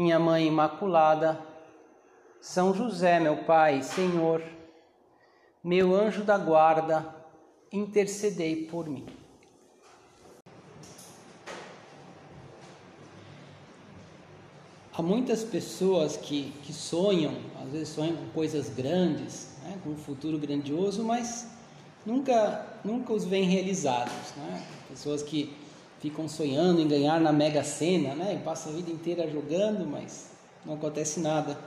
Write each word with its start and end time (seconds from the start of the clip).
Minha 0.00 0.18
Mãe 0.18 0.46
Imaculada, 0.46 1.38
São 2.40 2.72
José, 2.72 3.20
meu 3.20 3.44
Pai, 3.44 3.82
Senhor, 3.82 4.42
meu 5.62 5.94
anjo 5.94 6.24
da 6.24 6.38
guarda, 6.38 7.14
intercedei 7.70 8.64
por 8.64 8.88
mim. 8.88 9.04
Há 14.94 15.02
muitas 15.02 15.44
pessoas 15.44 16.16
que, 16.16 16.50
que 16.62 16.72
sonham, 16.72 17.34
às 17.62 17.68
vezes 17.68 17.90
sonham 17.90 18.16
com 18.16 18.30
coisas 18.30 18.70
grandes, 18.70 19.58
né, 19.62 19.78
com 19.84 19.90
um 19.90 19.98
futuro 19.98 20.38
grandioso, 20.38 21.04
mas 21.04 21.46
nunca, 22.06 22.66
nunca 22.82 23.12
os 23.12 23.26
veem 23.26 23.44
realizados. 23.44 24.34
Né? 24.34 24.66
Pessoas 24.88 25.22
que 25.22 25.54
ficam 26.00 26.26
sonhando 26.26 26.80
em 26.80 26.88
ganhar 26.88 27.20
na 27.20 27.32
Mega 27.32 27.62
Sena, 27.62 28.14
né? 28.14 28.34
E 28.34 28.44
passam 28.44 28.72
a 28.72 28.76
vida 28.76 28.90
inteira 28.90 29.30
jogando, 29.30 29.86
mas 29.86 30.30
não 30.64 30.74
acontece 30.74 31.20
nada. 31.20 31.58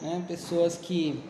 Né? 0.00 0.24
Pessoas 0.26 0.76
que, 0.76 1.22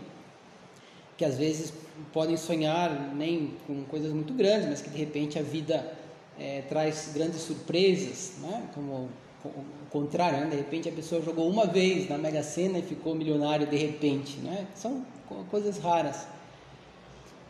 que 1.17 1.25
às 1.25 1.37
vezes 1.37 1.73
podem 2.13 2.37
sonhar 2.37 3.15
nem 3.15 3.55
com 3.67 3.85
coisas 3.85 4.13
muito 4.13 4.33
grandes, 4.33 4.69
mas 4.69 4.81
que 4.81 4.91
de 4.91 4.99
repente 4.99 5.39
a 5.39 5.43
vida 5.43 5.93
é, 6.39 6.63
traz 6.69 7.11
grandes 7.13 7.41
surpresas, 7.41 8.35
né? 8.41 8.69
Como 8.75 9.09
o 9.45 9.91
contrário, 9.91 10.41
né? 10.41 10.47
de 10.47 10.57
repente 10.57 10.89
a 10.89 10.93
pessoa 10.93 11.23
jogou 11.23 11.49
uma 11.49 11.67
vez 11.67 12.09
na 12.09 12.19
Mega 12.19 12.43
Sena 12.43 12.79
e 12.79 12.83
ficou 12.83 13.15
milionário 13.15 13.67
de 13.67 13.77
repente, 13.77 14.39
né? 14.39 14.67
São 14.75 15.05
coisas 15.51 15.79
raras. 15.79 16.27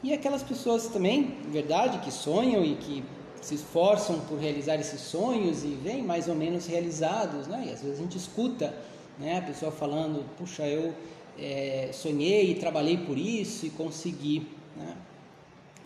E 0.03 0.13
aquelas 0.13 0.43
pessoas 0.43 0.89
também, 0.89 1.37
verdade, 1.51 1.99
que 1.99 2.11
sonham 2.11 2.65
e 2.65 2.77
que 2.77 3.03
se 3.47 3.55
esforçam 3.55 4.19
por 4.23 4.41
realizar 4.41 4.75
esses 4.75 5.01
sonhos 5.01 5.63
e 5.63 5.69
vêm 5.69 6.03
mais 6.03 6.27
ou 6.27 6.35
menos 6.35 6.67
realizados, 6.67 7.47
né? 7.47 7.67
E 7.69 7.73
às 7.73 7.81
vezes 7.81 8.01
a 8.01 8.03
gente 8.03 8.19
escuta, 8.19 8.75
né, 9.21 9.39
a 9.39 9.43
pessoa 9.43 9.71
falando, 9.71 10.25
puxa, 10.37 10.67
eu 10.67 10.93
é, 11.39 11.91
sonhei 11.93 12.51
e 12.51 12.55
trabalhei 12.57 12.99
por 12.99 13.17
isso 13.17 13.65
e 13.65 13.71
consegui, 13.71 14.49
né? 14.77 14.97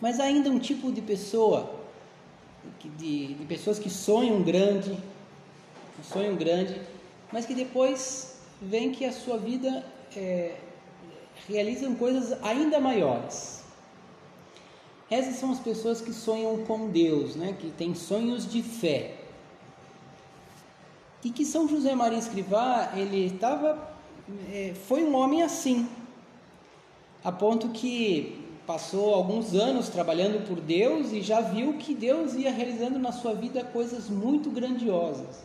Mas 0.01 0.19
ainda 0.19 0.49
um 0.49 0.57
tipo 0.57 0.91
de 0.91 1.01
pessoa, 1.01 1.71
de, 2.97 3.35
de 3.35 3.45
pessoas 3.45 3.77
que 3.77 3.91
sonham 3.91 4.41
grande, 4.41 4.97
sonham 6.01 6.35
grande, 6.35 6.81
mas 7.31 7.45
que 7.45 7.53
depois 7.53 8.37
vem 8.59 8.91
que 8.91 9.05
a 9.05 9.11
sua 9.11 9.37
vida 9.37 9.85
é, 10.17 10.55
realizam 11.47 11.93
coisas 11.93 12.35
ainda 12.41 12.79
maiores. 12.79 13.60
Essas 15.11 15.35
são 15.35 15.51
as 15.51 15.59
pessoas 15.59 15.99
que 15.99 16.13
sonham 16.13 16.63
com 16.63 16.87
Deus, 16.87 17.35
né? 17.35 17.53
que 17.59 17.69
têm 17.71 17.93
sonhos 17.93 18.49
de 18.49 18.63
fé. 18.63 19.17
E 21.21 21.29
que 21.29 21.45
São 21.45 21.67
José 21.67 21.93
Maria 21.93 22.17
Escrivá, 22.17 22.93
ele 22.95 23.25
estava, 23.25 23.93
é, 24.49 24.73
foi 24.87 25.03
um 25.03 25.13
homem 25.13 25.43
assim, 25.43 25.85
a 27.21 27.31
ponto 27.31 27.67
que 27.69 28.39
passou 28.65 29.13
alguns 29.13 29.53
anos 29.53 29.89
trabalhando 29.89 30.47
por 30.47 30.61
Deus 30.61 31.11
e 31.11 31.21
já 31.21 31.41
viu 31.41 31.73
que 31.73 31.93
Deus 31.93 32.33
ia 32.33 32.49
realizando 32.49 32.97
na 32.97 33.11
sua 33.11 33.33
vida 33.33 33.65
coisas 33.65 34.09
muito 34.09 34.49
grandiosas. 34.49 35.43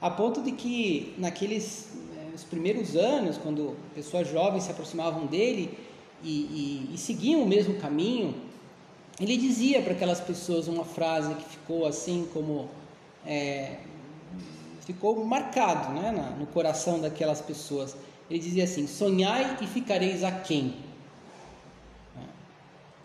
A 0.00 0.10
ponto 0.10 0.42
de 0.42 0.50
que 0.50 1.14
naqueles 1.18 1.88
é, 2.16 2.34
os 2.34 2.42
primeiros 2.42 2.96
anos, 2.96 3.38
quando 3.38 3.76
pessoas 3.94 4.28
jovens 4.28 4.64
se 4.64 4.72
aproximavam 4.72 5.26
dele, 5.26 5.78
e, 6.22 6.88
e, 6.90 6.94
e 6.94 6.98
seguiam 6.98 7.42
o 7.42 7.46
mesmo 7.46 7.74
caminho, 7.74 8.34
ele 9.20 9.36
dizia 9.36 9.82
para 9.82 9.92
aquelas 9.92 10.20
pessoas 10.20 10.68
uma 10.68 10.84
frase 10.84 11.34
que 11.34 11.44
ficou 11.44 11.86
assim 11.86 12.26
como 12.32 12.68
é, 13.26 13.76
ficou 14.86 15.24
marcado 15.24 15.92
né, 15.92 16.10
na, 16.10 16.30
no 16.30 16.46
coração 16.46 17.00
daquelas 17.00 17.40
pessoas. 17.40 17.96
Ele 18.28 18.38
dizia 18.38 18.64
assim: 18.64 18.86
sonhai 18.86 19.58
e 19.60 19.66
ficareis 19.66 20.24
aquém. 20.24 20.74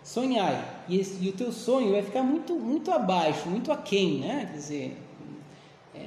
Sonhai 0.04 0.64
e, 0.88 1.00
esse, 1.00 1.18
e 1.20 1.30
o 1.30 1.34
teu 1.34 1.52
sonho 1.52 1.92
vai 1.92 2.04
ficar 2.04 2.22
muito 2.22 2.54
muito 2.54 2.92
abaixo, 2.92 3.50
muito 3.50 3.72
aquém, 3.72 4.20
né? 4.20 4.48
Quer 4.52 4.58
dizer, 4.58 4.98
é, 5.96 6.00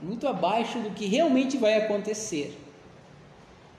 muito 0.00 0.28
abaixo 0.28 0.78
do 0.78 0.90
que 0.90 1.06
realmente 1.06 1.58
vai 1.58 1.74
acontecer. 1.74 2.56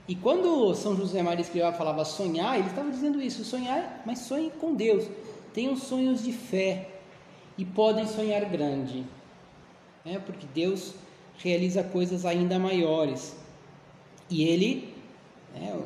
E 0.08 0.14
quando 0.16 0.74
São 0.74 0.96
José 0.96 1.22
Maria 1.22 1.42
Escrivá 1.42 1.72
falava 1.72 2.04
sonhar, 2.04 2.58
ele 2.58 2.68
estava 2.68 2.90
dizendo 2.90 3.22
isso: 3.22 3.44
sonhar, 3.44 4.02
mas 4.04 4.20
sonhe 4.20 4.50
com 4.50 4.74
Deus. 4.74 5.08
Tenham 5.54 5.76
sonhos 5.76 6.22
de 6.22 6.32
fé 6.32 6.88
e 7.56 7.64
podem 7.64 8.06
sonhar 8.06 8.44
grande, 8.46 9.04
né? 10.04 10.20
porque 10.24 10.46
Deus 10.52 10.94
realiza 11.38 11.82
coisas 11.82 12.24
ainda 12.24 12.58
maiores. 12.58 13.36
E 14.30 14.44
ele, 14.44 14.94
né, 15.54 15.78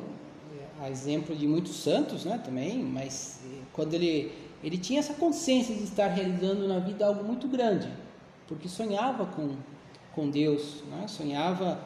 a 0.81 0.89
exemplo 0.89 1.35
de 1.35 1.47
muitos 1.47 1.75
santos 1.75 2.23
né, 2.23 2.39
também, 2.43 2.81
mas 2.83 3.41
eh, 3.45 3.61
quando 3.73 3.93
ele, 3.93 4.31
ele 4.63 4.77
tinha 4.77 4.99
essa 4.99 5.13
consciência 5.13 5.75
de 5.75 5.83
estar 5.83 6.07
realizando 6.07 6.67
na 6.67 6.79
vida 6.79 7.05
algo 7.05 7.23
muito 7.23 7.47
grande, 7.47 7.89
porque 8.47 8.69
sonhava 8.69 9.25
com, 9.25 9.55
com 10.13 10.29
Deus, 10.29 10.83
né, 10.89 11.07
sonhava 11.07 11.79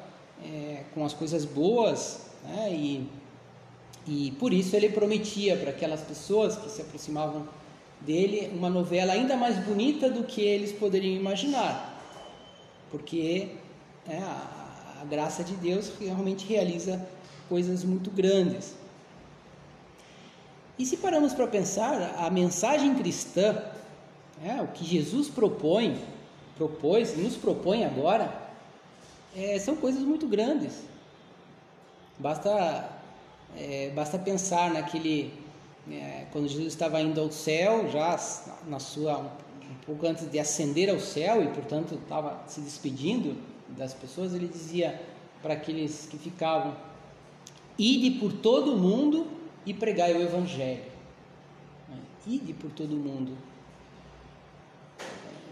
é, 0.43 0.83
com 0.93 1.05
as 1.05 1.13
coisas 1.13 1.45
boas, 1.45 2.21
né? 2.43 2.71
e, 2.71 3.07
e 4.07 4.31
por 4.39 4.53
isso 4.53 4.75
ele 4.75 4.89
prometia 4.89 5.55
para 5.57 5.69
aquelas 5.69 6.01
pessoas 6.01 6.55
que 6.55 6.69
se 6.69 6.81
aproximavam 6.81 7.47
dele 8.01 8.51
uma 8.55 8.69
novela 8.69 9.13
ainda 9.13 9.35
mais 9.37 9.57
bonita 9.63 10.09
do 10.09 10.23
que 10.23 10.41
eles 10.41 10.71
poderiam 10.71 11.15
imaginar, 11.15 12.01
porque 12.89 13.49
é, 14.07 14.17
a, 14.17 14.99
a 15.01 15.05
graça 15.05 15.43
de 15.43 15.53
Deus 15.55 15.91
realmente 15.99 16.45
realiza 16.45 17.05
coisas 17.47 17.83
muito 17.83 18.09
grandes. 18.09 18.75
E 20.79 20.85
se 20.85 20.97
paramos 20.97 21.33
para 21.33 21.45
pensar, 21.45 22.15
a 22.17 22.29
mensagem 22.29 22.95
cristã, 22.95 23.61
é, 24.43 24.61
o 24.61 24.67
que 24.67 24.83
Jesus 24.83 25.27
propõe, 25.27 25.95
propôs, 26.57 27.15
nos 27.15 27.35
propõe 27.35 27.83
agora, 27.83 28.50
é, 29.35 29.57
são 29.59 29.75
coisas 29.75 30.01
muito 30.01 30.27
grandes. 30.27 30.83
Basta, 32.19 32.89
é, 33.57 33.89
basta 33.91 34.19
pensar 34.19 34.71
naquele 34.71 35.33
é, 35.89 36.25
quando 36.31 36.47
Jesus 36.47 36.67
estava 36.67 37.01
indo 37.01 37.19
ao 37.19 37.31
céu, 37.31 37.89
já 37.89 38.19
na 38.67 38.79
sua 38.79 39.19
um 39.19 39.85
pouco 39.85 40.05
antes 40.05 40.29
de 40.29 40.37
ascender 40.37 40.89
ao 40.89 40.99
céu 40.99 41.43
e 41.43 41.47
portanto 41.47 41.95
estava 41.95 42.43
se 42.47 42.59
despedindo 42.59 43.37
das 43.69 43.93
pessoas, 43.93 44.33
ele 44.33 44.47
dizia 44.47 45.01
para 45.41 45.53
aqueles 45.53 46.07
que 46.09 46.17
ficavam: 46.17 46.75
Ide 47.79 48.19
por 48.19 48.33
todo 48.33 48.75
o 48.75 48.77
mundo 48.77 49.27
e 49.65 49.73
pregai 49.73 50.13
o 50.13 50.21
evangelho. 50.21 50.91
Ide 52.27 52.53
por 52.53 52.69
todo 52.71 52.91
o 52.93 52.99
mundo. 52.99 53.35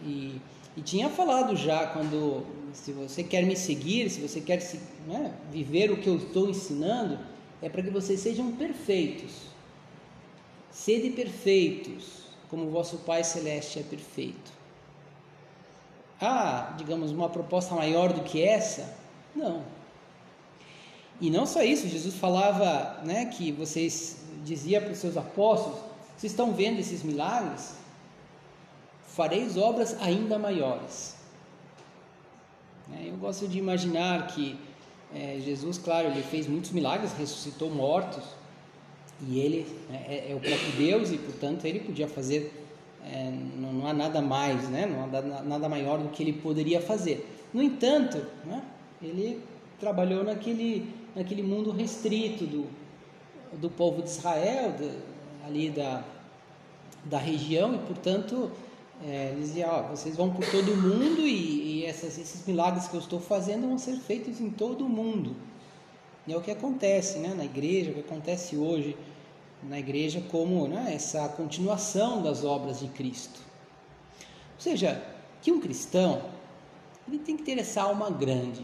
E 0.03 0.39
e 0.79 0.81
tinha 0.81 1.09
falado 1.09 1.57
já 1.57 1.87
quando, 1.87 2.45
se 2.73 2.91
você 2.91 3.23
quer 3.23 3.43
me 3.43 3.55
seguir, 3.55 4.09
se 4.09 4.21
você 4.21 4.41
quer 4.41 4.61
né, 5.07 5.33
viver 5.51 5.91
o 5.91 5.97
que 5.97 6.07
eu 6.07 6.17
estou 6.17 6.49
ensinando, 6.49 7.19
é 7.61 7.69
para 7.69 7.81
que 7.81 7.89
vocês 7.89 8.19
sejam 8.19 8.51
perfeitos. 8.51 9.31
Sede 10.71 11.09
perfeitos, 11.09 12.23
como 12.49 12.67
o 12.67 12.69
vosso 12.69 12.97
Pai 12.99 13.23
Celeste 13.23 13.79
é 13.79 13.83
perfeito. 13.83 14.51
Ah, 16.21 16.73
digamos, 16.77 17.11
uma 17.11 17.29
proposta 17.29 17.75
maior 17.75 18.13
do 18.13 18.21
que 18.21 18.43
essa? 18.43 18.95
Não. 19.35 19.63
E 21.21 21.29
não 21.29 21.45
só 21.45 21.61
isso, 21.61 21.87
Jesus 21.87 22.15
falava 22.15 23.01
né, 23.03 23.25
que 23.25 23.51
vocês, 23.51 24.17
dizia 24.43 24.79
para 24.79 24.91
os 24.91 24.99
seus 24.99 25.17
apóstolos, 25.17 25.79
vocês 26.17 26.31
estão 26.31 26.53
vendo 26.53 26.79
esses 26.79 27.03
milagres? 27.03 27.79
fareis 29.19 29.57
obras 29.57 29.97
ainda 29.99 30.39
maiores. 30.39 31.15
É, 32.99 33.09
eu 33.09 33.15
gosto 33.15 33.47
de 33.47 33.57
imaginar 33.57 34.27
que 34.27 34.57
é, 35.15 35.39
Jesus, 35.43 35.77
claro, 35.77 36.07
ele 36.07 36.21
fez 36.21 36.47
muitos 36.47 36.71
milagres, 36.71 37.13
ressuscitou 37.13 37.69
mortos, 37.69 38.23
e 39.27 39.39
ele 39.39 39.65
né, 39.89 40.05
é, 40.07 40.31
é, 40.31 40.35
o 40.35 40.39
próprio 40.39 40.71
Deus, 40.77 41.11
e 41.11 41.17
portanto 41.17 41.65
ele 41.65 41.79
podia 41.79 42.07
fazer, 42.07 42.53
é, 43.05 43.31
não, 43.57 43.73
não, 43.73 43.87
há 43.87 43.93
nada 43.93 44.21
mais, 44.21 44.67
né, 44.69 44.85
não 44.85 45.03
há 45.05 45.41
nada 45.41 45.69
maior 45.69 45.97
do 45.97 46.09
que 46.09 46.21
ele 46.21 46.33
poderia 46.33 46.81
fazer. 46.81 47.27
No 47.53 47.63
entanto, 47.63 48.17
né, 48.45 48.61
ele 49.01 49.41
trabalhou 49.79 50.23
naquele, 50.23 50.93
naquele 51.15 51.41
mundo 51.41 51.71
restrito 51.71 52.45
do, 52.45 52.67
do 53.53 53.69
povo 53.69 54.01
de 54.01 54.09
Israel, 54.09 54.73
de, 54.73 54.89
ali 55.47 55.69
da, 55.69 56.03
da 57.05 57.17
região, 57.17 57.73
e 57.75 57.77
portanto 57.79 58.51
é, 59.05 59.29
ele 59.31 59.41
dizia: 59.41 59.67
ó, 59.69 59.83
vocês 59.83 60.15
vão 60.15 60.31
por 60.31 60.45
todo 60.49 60.75
mundo 60.75 61.21
e, 61.21 61.81
e 61.81 61.85
essas, 61.85 62.17
esses 62.17 62.45
milagres 62.45 62.87
que 62.87 62.95
eu 62.95 62.99
estou 62.99 63.19
fazendo 63.19 63.67
vão 63.67 63.77
ser 63.77 63.97
feitos 63.97 64.39
em 64.41 64.49
todo 64.49 64.87
mundo. 64.87 65.35
E 66.27 66.33
é 66.33 66.37
o 66.37 66.41
que 66.41 66.51
acontece 66.51 67.19
né, 67.19 67.33
na 67.35 67.45
igreja, 67.45 67.91
o 67.91 67.93
que 67.93 68.01
acontece 68.01 68.55
hoje 68.57 68.95
na 69.63 69.79
igreja, 69.79 70.23
como 70.29 70.67
né, 70.67 70.93
essa 70.93 71.27
continuação 71.29 72.21
das 72.21 72.43
obras 72.43 72.79
de 72.79 72.87
Cristo. 72.87 73.39
Ou 74.55 74.61
seja, 74.61 75.01
que 75.41 75.51
um 75.51 75.59
cristão 75.59 76.21
ele 77.07 77.19
tem 77.19 77.35
que 77.35 77.43
ter 77.43 77.57
essa 77.57 77.81
alma 77.81 78.09
grande, 78.11 78.63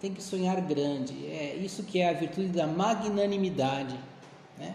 tem 0.00 0.12
que 0.12 0.22
sonhar 0.22 0.60
grande. 0.60 1.26
É 1.26 1.56
isso 1.56 1.84
que 1.84 2.00
é 2.00 2.10
a 2.10 2.12
virtude 2.12 2.48
da 2.48 2.66
magnanimidade. 2.66 3.98
Né? 4.58 4.74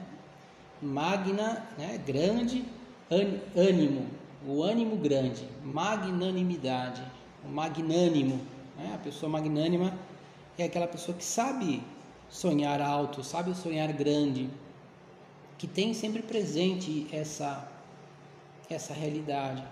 Magna, 0.81 1.67
né, 1.77 1.99
grande, 2.05 2.65
ânimo, 3.55 4.07
o 4.47 4.63
ânimo 4.63 4.95
grande, 4.95 5.45
magnanimidade, 5.61 7.03
o 7.43 7.49
magnânimo. 7.49 8.39
Né? 8.77 8.91
A 8.95 8.97
pessoa 8.97 9.29
magnânima 9.29 9.93
é 10.57 10.63
aquela 10.63 10.87
pessoa 10.87 11.15
que 11.17 11.25
sabe 11.25 11.83
sonhar 12.29 12.81
alto, 12.81 13.23
sabe 13.23 13.53
sonhar 13.53 13.91
grande, 13.91 14.49
que 15.57 15.67
tem 15.67 15.93
sempre 15.93 16.21
presente 16.21 17.07
essa, 17.11 17.69
essa 18.69 18.93
realidade. 18.93 19.63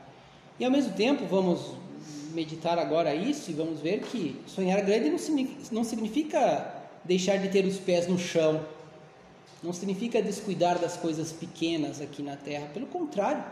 E 0.59 0.65
ao 0.65 0.71
mesmo 0.71 0.93
tempo, 0.93 1.25
vamos 1.25 1.73
meditar 2.33 2.77
agora 2.77 3.15
isso 3.15 3.49
e 3.49 3.53
vamos 3.53 3.79
ver 3.79 4.01
que 4.01 4.41
sonhar 4.45 4.81
grande 4.81 5.09
não 5.71 5.83
significa 5.85 6.83
deixar 7.03 7.37
de 7.37 7.47
ter 7.47 7.65
os 7.65 7.77
pés 7.77 8.07
no 8.07 8.19
chão, 8.19 8.65
não 9.63 9.71
significa 9.71 10.21
descuidar 10.21 10.77
das 10.77 10.97
coisas 10.97 11.31
pequenas 11.31 12.01
aqui 12.01 12.21
na 12.21 12.35
terra, 12.35 12.67
pelo 12.73 12.87
contrário, 12.87 13.43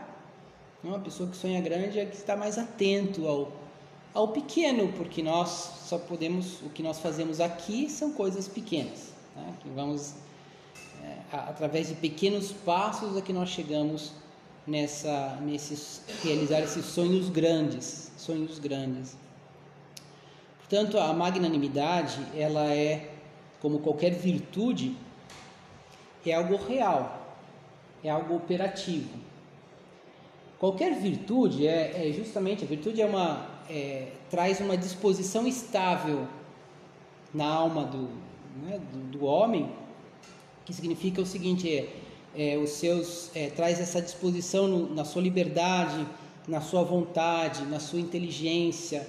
uma 0.84 0.98
pessoa 0.98 1.28
que 1.28 1.36
sonha 1.36 1.60
grande 1.60 1.98
é 1.98 2.04
que 2.04 2.16
está 2.16 2.36
mais 2.36 2.58
atento 2.58 3.26
ao, 3.26 3.52
ao 4.12 4.28
pequeno, 4.28 4.92
porque 4.92 5.22
nós 5.22 5.48
só 5.86 5.98
podemos, 5.98 6.60
o 6.62 6.68
que 6.68 6.82
nós 6.82 6.98
fazemos 6.98 7.40
aqui 7.40 7.88
são 7.88 8.12
coisas 8.12 8.46
pequenas, 8.46 9.12
né? 9.34 9.54
que 9.62 9.68
vamos 9.70 10.14
é, 11.02 11.16
através 11.32 11.88
de 11.88 11.94
pequenos 11.94 12.52
passos 12.52 13.16
é 13.16 13.20
que 13.20 13.32
nós 13.32 13.48
chegamos 13.48 14.12
nessa 14.66 15.38
nesses 15.42 16.02
realizar 16.22 16.60
esses 16.60 16.84
sonhos 16.84 17.28
grandes, 17.28 18.10
sonhos 18.16 18.58
grandes. 18.58 19.16
Portanto, 20.58 20.98
a 20.98 21.12
magnanimidade, 21.12 22.18
ela 22.34 22.72
é 22.72 23.10
como 23.60 23.78
qualquer 23.80 24.12
virtude, 24.14 24.96
é 26.24 26.32
algo 26.32 26.56
real, 26.56 27.36
é 28.02 28.10
algo 28.10 28.36
operativo. 28.36 29.33
Qualquer 30.64 30.94
virtude 30.94 31.66
é, 31.66 32.08
é 32.08 32.12
justamente 32.14 32.64
a 32.64 32.66
virtude 32.66 33.02
é 33.02 33.04
uma 33.04 33.46
é, 33.68 34.08
traz 34.30 34.60
uma 34.60 34.78
disposição 34.78 35.46
estável 35.46 36.26
na 37.34 37.44
alma 37.44 37.84
do, 37.84 38.08
né, 38.62 38.80
do, 38.90 39.18
do 39.18 39.24
homem 39.26 39.70
que 40.64 40.72
significa 40.72 41.20
o 41.20 41.26
seguinte: 41.26 41.68
é, 41.68 42.54
é 42.54 42.56
os 42.56 42.70
seus 42.70 43.30
é, 43.36 43.50
traz 43.50 43.78
essa 43.78 44.00
disposição 44.00 44.66
no, 44.66 44.94
na 44.94 45.04
sua 45.04 45.20
liberdade, 45.20 46.06
na 46.48 46.62
sua 46.62 46.82
vontade, 46.82 47.66
na 47.66 47.78
sua 47.78 48.00
inteligência, 48.00 49.06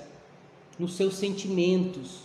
nos 0.77 0.97
seus 0.97 1.15
sentimentos, 1.15 2.23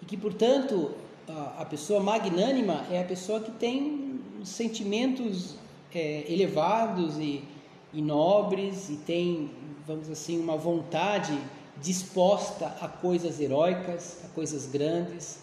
e 0.00 0.06
que 0.06 0.16
portanto 0.16 0.92
a, 1.28 1.56
a 1.58 1.64
pessoa 1.66 2.00
magnânima 2.00 2.86
é 2.90 2.98
a 2.98 3.04
pessoa 3.04 3.40
que 3.40 3.50
tem 3.50 4.22
sentimentos 4.42 5.54
é, 5.94 6.24
elevados 6.32 7.18
e, 7.18 7.44
e 7.92 8.00
nobres 8.00 8.88
e 8.88 8.96
tem, 8.96 9.50
vamos 9.86 10.10
assim, 10.10 10.40
uma 10.40 10.56
vontade 10.56 11.36
disposta 11.80 12.66
a 12.80 12.88
coisas 12.88 13.40
heróicas, 13.40 14.24
a 14.24 14.28
coisas 14.28 14.66
grandes, 14.66 15.40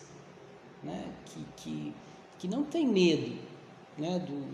né? 0.83 1.05
que, 1.25 1.45
que 1.57 1.93
que 2.39 2.47
não 2.47 2.63
tem 2.63 2.87
medo, 2.87 3.37
né, 3.97 4.17
do, 4.17 4.47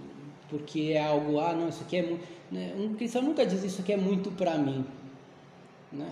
porque 0.49 0.93
é 0.93 1.05
algo, 1.05 1.39
ah, 1.39 1.53
não, 1.53 1.69
isso 1.69 1.83
aqui 1.83 1.97
é 1.97 2.01
muito. 2.01 2.27
Né, 2.51 2.75
um 2.77 2.95
cristão 2.95 3.21
nunca 3.21 3.45
diz 3.45 3.63
isso 3.63 3.81
aqui 3.81 3.93
é 3.93 3.97
muito 3.97 4.31
para 4.31 4.57
mim. 4.57 4.85
Né? 5.91 6.11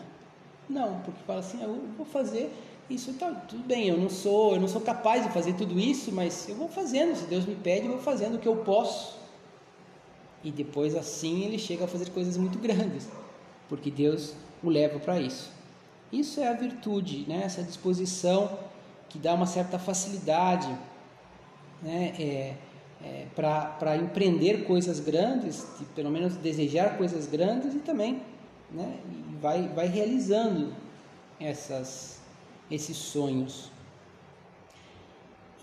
Não, 0.69 0.99
porque 0.99 1.19
fala 1.25 1.39
assim, 1.39 1.61
eu 1.61 1.81
vou 1.97 2.05
fazer 2.05 2.53
isso, 2.89 3.13
tá, 3.13 3.31
tudo 3.31 3.63
bem, 3.63 3.89
eu 3.89 3.97
não 3.97 4.09
sou, 4.09 4.53
eu 4.53 4.61
não 4.61 4.67
sou 4.67 4.81
capaz 4.81 5.23
de 5.23 5.33
fazer 5.33 5.53
tudo 5.53 5.79
isso, 5.79 6.11
mas 6.11 6.47
eu 6.47 6.55
vou 6.55 6.69
fazendo, 6.69 7.15
se 7.15 7.25
Deus 7.25 7.45
me 7.45 7.55
pede, 7.55 7.87
eu 7.87 7.93
vou 7.93 8.01
fazendo 8.01 8.35
o 8.35 8.39
que 8.39 8.47
eu 8.47 8.57
posso. 8.57 9.19
E 10.43 10.51
depois 10.51 10.95
assim 10.95 11.43
ele 11.43 11.57
chega 11.57 11.85
a 11.85 11.87
fazer 11.87 12.09
coisas 12.09 12.37
muito 12.37 12.59
grandes, 12.59 13.07
porque 13.69 13.89
Deus 13.89 14.33
o 14.61 14.69
leva 14.69 14.99
para 14.99 15.19
isso. 15.19 15.51
Isso 16.11 16.39
é 16.39 16.47
a 16.47 16.53
virtude, 16.53 17.25
né? 17.27 17.41
essa 17.43 17.63
disposição 17.63 18.59
que 19.09 19.17
dá 19.17 19.33
uma 19.33 19.45
certa 19.45 19.79
facilidade 19.79 20.67
né, 21.81 22.13
é, 22.19 22.53
é, 23.03 23.27
para 23.35 23.97
empreender 23.97 24.65
coisas 24.65 24.99
grandes, 24.99 25.67
de, 25.77 25.85
pelo 25.85 26.09
menos 26.09 26.35
desejar 26.35 26.97
coisas 26.97 27.27
grandes 27.27 27.73
e 27.73 27.79
também 27.79 28.21
né, 28.71 28.99
vai, 29.41 29.67
vai 29.69 29.87
realizando 29.87 30.73
essas, 31.39 32.21
esses 32.71 32.97
sonhos. 32.97 33.71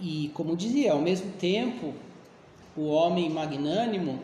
E 0.00 0.30
como 0.34 0.56
dizia, 0.56 0.92
ao 0.92 1.00
mesmo 1.00 1.32
tempo, 1.32 1.94
o 2.76 2.86
homem 2.88 3.28
magnânimo 3.28 4.20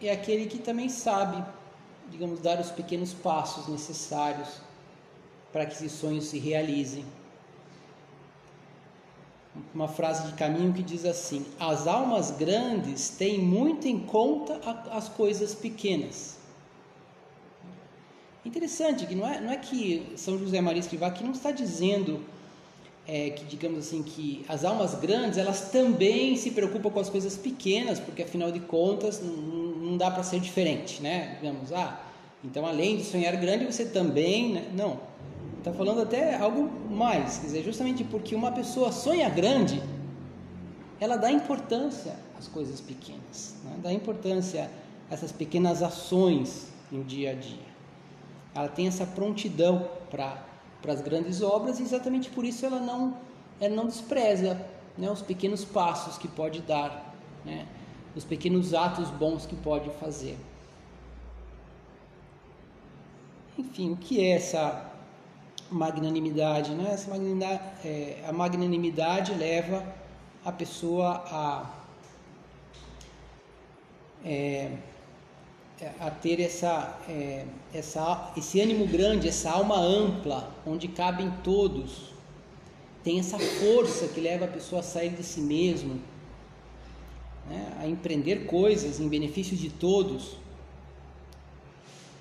é 0.00 0.10
aquele 0.10 0.46
que 0.46 0.58
também 0.58 0.88
sabe, 0.88 1.42
digamos, 2.10 2.40
dar 2.40 2.60
os 2.60 2.70
pequenos 2.70 3.12
passos 3.12 3.68
necessários 3.68 4.48
para 5.52 5.66
que 5.66 5.74
esses 5.74 5.92
sonhos 5.92 6.26
se 6.26 6.38
realizem 6.38 7.04
uma 9.72 9.88
frase 9.88 10.26
de 10.26 10.34
caminho 10.34 10.72
que 10.72 10.82
diz 10.82 11.04
assim: 11.04 11.46
As 11.58 11.86
almas 11.86 12.32
grandes 12.32 13.10
têm 13.10 13.38
muito 13.38 13.86
em 13.86 14.00
conta 14.00 14.60
as 14.90 15.08
coisas 15.08 15.54
pequenas. 15.54 16.38
Interessante 18.44 19.06
que 19.06 19.14
não 19.14 19.26
é, 19.26 19.40
não 19.40 19.50
é 19.50 19.56
que 19.56 20.12
São 20.16 20.38
José 20.38 20.60
Maria 20.60 20.80
Escrivá 20.80 21.10
que 21.10 21.24
não 21.24 21.32
está 21.32 21.50
dizendo 21.50 22.20
é, 23.06 23.30
que, 23.30 23.44
digamos 23.44 23.78
assim, 23.78 24.02
que 24.02 24.44
as 24.48 24.64
almas 24.64 24.94
grandes 24.94 25.38
elas 25.38 25.70
também 25.70 26.36
se 26.36 26.50
preocupam 26.50 26.90
com 26.90 27.00
as 27.00 27.08
coisas 27.08 27.36
pequenas, 27.36 27.98
porque 27.98 28.22
afinal 28.22 28.50
de 28.50 28.60
contas 28.60 29.20
não, 29.22 29.73
não 29.84 29.96
dá 29.96 30.10
para 30.10 30.22
ser 30.22 30.40
diferente, 30.40 31.02
né? 31.02 31.36
Digamos, 31.40 31.72
ah, 31.72 32.00
então 32.42 32.66
além 32.66 32.96
de 32.96 33.04
sonhar 33.04 33.36
grande 33.36 33.64
você 33.64 33.84
também, 33.84 34.54
né? 34.54 34.70
não 34.74 35.14
Está 35.58 35.72
falando 35.72 36.02
até 36.02 36.36
algo 36.36 36.70
mais, 36.90 37.38
quer 37.38 37.46
dizer, 37.46 37.62
justamente 37.62 38.04
porque 38.04 38.34
uma 38.34 38.52
pessoa 38.52 38.92
sonha 38.92 39.26
grande, 39.30 39.82
ela 41.00 41.16
dá 41.16 41.32
importância 41.32 42.16
às 42.38 42.46
coisas 42.46 42.82
pequenas, 42.82 43.56
né? 43.64 43.74
dá 43.82 43.90
importância 43.90 44.70
a 45.10 45.14
essas 45.14 45.32
pequenas 45.32 45.82
ações 45.82 46.68
no 46.92 47.02
dia 47.02 47.30
a 47.30 47.34
dia. 47.34 47.64
Ela 48.54 48.68
tem 48.68 48.86
essa 48.86 49.06
prontidão 49.06 49.88
para 50.10 50.44
para 50.82 50.92
as 50.92 51.00
grandes 51.00 51.40
obras 51.40 51.80
e 51.80 51.82
exatamente 51.82 52.28
por 52.28 52.44
isso 52.44 52.66
ela 52.66 52.78
não 52.78 53.16
ela 53.58 53.74
não 53.74 53.86
despreza 53.86 54.60
né, 54.98 55.10
os 55.10 55.22
pequenos 55.22 55.64
passos 55.64 56.18
que 56.18 56.28
pode 56.28 56.60
dar, 56.60 57.16
né, 57.42 57.66
os 58.14 58.24
pequenos 58.24 58.74
atos 58.74 59.10
bons 59.10 59.46
que 59.46 59.56
pode 59.56 59.90
fazer. 59.98 60.38
Enfim, 63.58 63.92
o 63.92 63.96
que 63.96 64.20
é 64.20 64.30
essa 64.30 64.90
magnanimidade, 65.70 66.72
né? 66.74 66.90
Essa 66.92 67.10
magnanimidade, 67.10 67.62
é, 67.84 68.24
a 68.26 68.32
magnanimidade 68.32 69.34
leva 69.34 69.84
a 70.44 70.52
pessoa 70.52 71.24
a 71.26 71.70
é, 74.24 74.70
a 76.00 76.10
ter 76.10 76.40
essa, 76.40 76.98
é, 77.08 77.44
essa, 77.72 78.32
esse 78.36 78.60
ânimo 78.60 78.86
grande, 78.86 79.28
essa 79.28 79.50
alma 79.50 79.76
ampla, 79.76 80.50
onde 80.66 80.88
cabem 80.88 81.30
todos, 81.42 82.12
tem 83.02 83.18
essa 83.18 83.38
força 83.38 84.08
que 84.08 84.20
leva 84.20 84.46
a 84.46 84.48
pessoa 84.48 84.80
a 84.80 84.82
sair 84.82 85.10
de 85.10 85.22
si 85.22 85.40
mesmo, 85.40 86.00
né? 87.48 87.76
a 87.80 87.86
empreender 87.86 88.46
coisas 88.46 89.00
em 89.00 89.08
benefício 89.08 89.56
de 89.56 89.70
todos. 89.70 90.36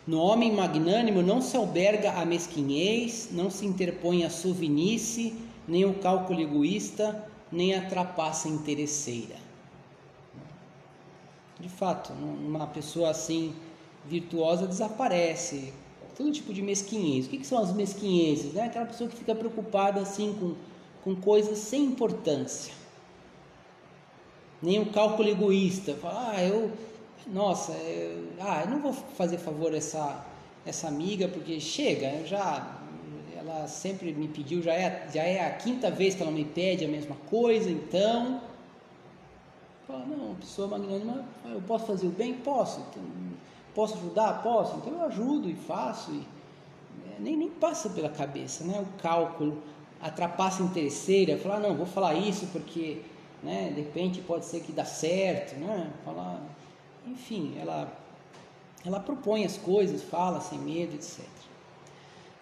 No 0.05 0.19
homem 0.19 0.53
magnânimo 0.53 1.21
não 1.21 1.41
se 1.41 1.55
alberga 1.55 2.11
a 2.13 2.25
mesquinhez, 2.25 3.29
não 3.31 3.49
se 3.49 3.65
interpõe 3.65 4.25
a 4.25 4.29
sovinice, 4.29 5.33
nem 5.67 5.85
o 5.85 5.93
cálculo 5.95 6.41
egoísta, 6.41 7.25
nem 7.51 7.73
a 7.73 7.87
trapaça 7.87 8.49
interesseira. 8.49 9.35
De 11.59 11.69
fato, 11.69 12.11
uma 12.11 12.67
pessoa 12.67 13.11
assim 13.11 13.53
virtuosa 14.05 14.67
desaparece 14.67 15.71
todo 16.17 16.31
tipo 16.31 16.53
de 16.53 16.61
mesquinhez. 16.61 17.25
O 17.25 17.29
que, 17.29 17.45
são 17.45 17.59
as 17.59 17.73
mesquinhezes? 17.73 18.53
Né? 18.53 18.63
Aquela 18.63 18.85
pessoa 18.85 19.09
que 19.09 19.15
fica 19.15 19.33
preocupada 19.33 20.01
assim 20.01 20.33
com, 20.33 20.55
com 21.03 21.19
coisas 21.19 21.57
sem 21.57 21.83
importância. 21.85 22.73
Nem 24.63 24.79
o 24.79 24.87
cálculo 24.87 25.29
egoísta. 25.29 25.93
Fala, 25.95 26.31
ah, 26.31 26.43
eu, 26.43 26.71
nossa, 27.27 27.73
eu, 27.73 28.29
ah, 28.39 28.61
eu 28.63 28.69
não 28.71 28.79
vou 28.79 28.93
fazer 28.93 29.37
favor 29.37 29.73
a 29.73 29.77
essa, 29.77 30.25
essa 30.65 30.87
amiga 30.87 31.27
porque 31.27 31.59
chega, 31.59 32.25
já, 32.25 32.79
ela 33.37 33.67
sempre 33.67 34.13
me 34.13 34.27
pediu, 34.27 34.61
já 34.61 34.73
é, 34.73 35.07
já 35.13 35.21
é 35.21 35.45
a 35.45 35.51
quinta 35.51 35.91
vez 35.91 36.15
que 36.15 36.23
ela 36.23 36.31
me 36.31 36.45
pede 36.45 36.85
a 36.85 36.87
mesma 36.87 37.15
coisa, 37.29 37.69
então. 37.69 38.41
Fala, 39.85 40.05
não, 40.05 40.35
pessoa 40.35 40.69
magnânima, 40.69 41.25
eu 41.45 41.61
posso 41.61 41.85
fazer 41.85 42.07
o 42.07 42.11
bem? 42.11 42.33
Posso. 42.35 42.79
Então, 42.89 43.03
posso 43.75 43.97
ajudar? 43.97 44.41
Posso. 44.41 44.77
Então 44.77 44.93
eu 44.93 45.05
ajudo 45.07 45.49
e 45.49 45.55
faço. 45.55 46.09
E, 46.11 46.25
é, 47.11 47.19
nem, 47.19 47.35
nem 47.35 47.49
passa 47.49 47.89
pela 47.89 48.07
cabeça, 48.07 48.63
né? 48.63 48.79
O 48.79 49.01
cálculo, 49.01 49.61
a 50.01 50.09
trapaça 50.09 50.63
interesseira, 50.63 51.37
falar, 51.37 51.59
não, 51.59 51.75
vou 51.75 51.85
falar 51.85 52.13
isso 52.13 52.47
porque, 52.51 53.01
né, 53.43 53.71
de 53.73 53.81
repente 53.81 54.21
pode 54.21 54.45
ser 54.45 54.61
que 54.61 54.71
dá 54.71 54.85
certo, 54.85 55.55
né? 55.59 55.91
Falar, 56.05 56.41
enfim, 57.05 57.55
ela, 57.59 57.91
ela 58.85 58.99
propõe 58.99 59.43
as 59.45 59.57
coisas, 59.57 60.01
fala 60.01 60.39
sem 60.41 60.57
medo, 60.59 60.95
etc. 60.95 61.25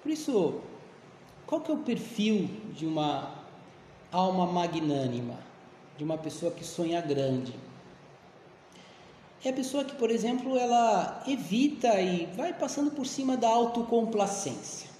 Por 0.01 0.11
isso, 0.11 0.61
qual 1.47 1.61
que 1.61 1.71
é 1.71 1.73
o 1.73 1.79
perfil 1.79 2.49
de 2.73 2.85
uma 2.85 3.33
alma 4.11 4.45
magnânima, 4.45 5.37
de 5.97 6.03
uma 6.03 6.17
pessoa 6.17 6.51
que 6.51 6.63
sonha 6.63 7.01
grande? 7.01 7.53
é 9.43 9.49
a 9.49 9.53
pessoa 9.53 9.83
que, 9.83 9.95
por 9.95 10.11
exemplo, 10.11 10.57
ela 10.57 11.23
evita 11.27 11.99
e 11.99 12.27
vai 12.27 12.53
passando 12.53 12.91
por 12.91 13.07
cima 13.07 13.35
da 13.35 13.49
autocomplacência. 13.49 14.90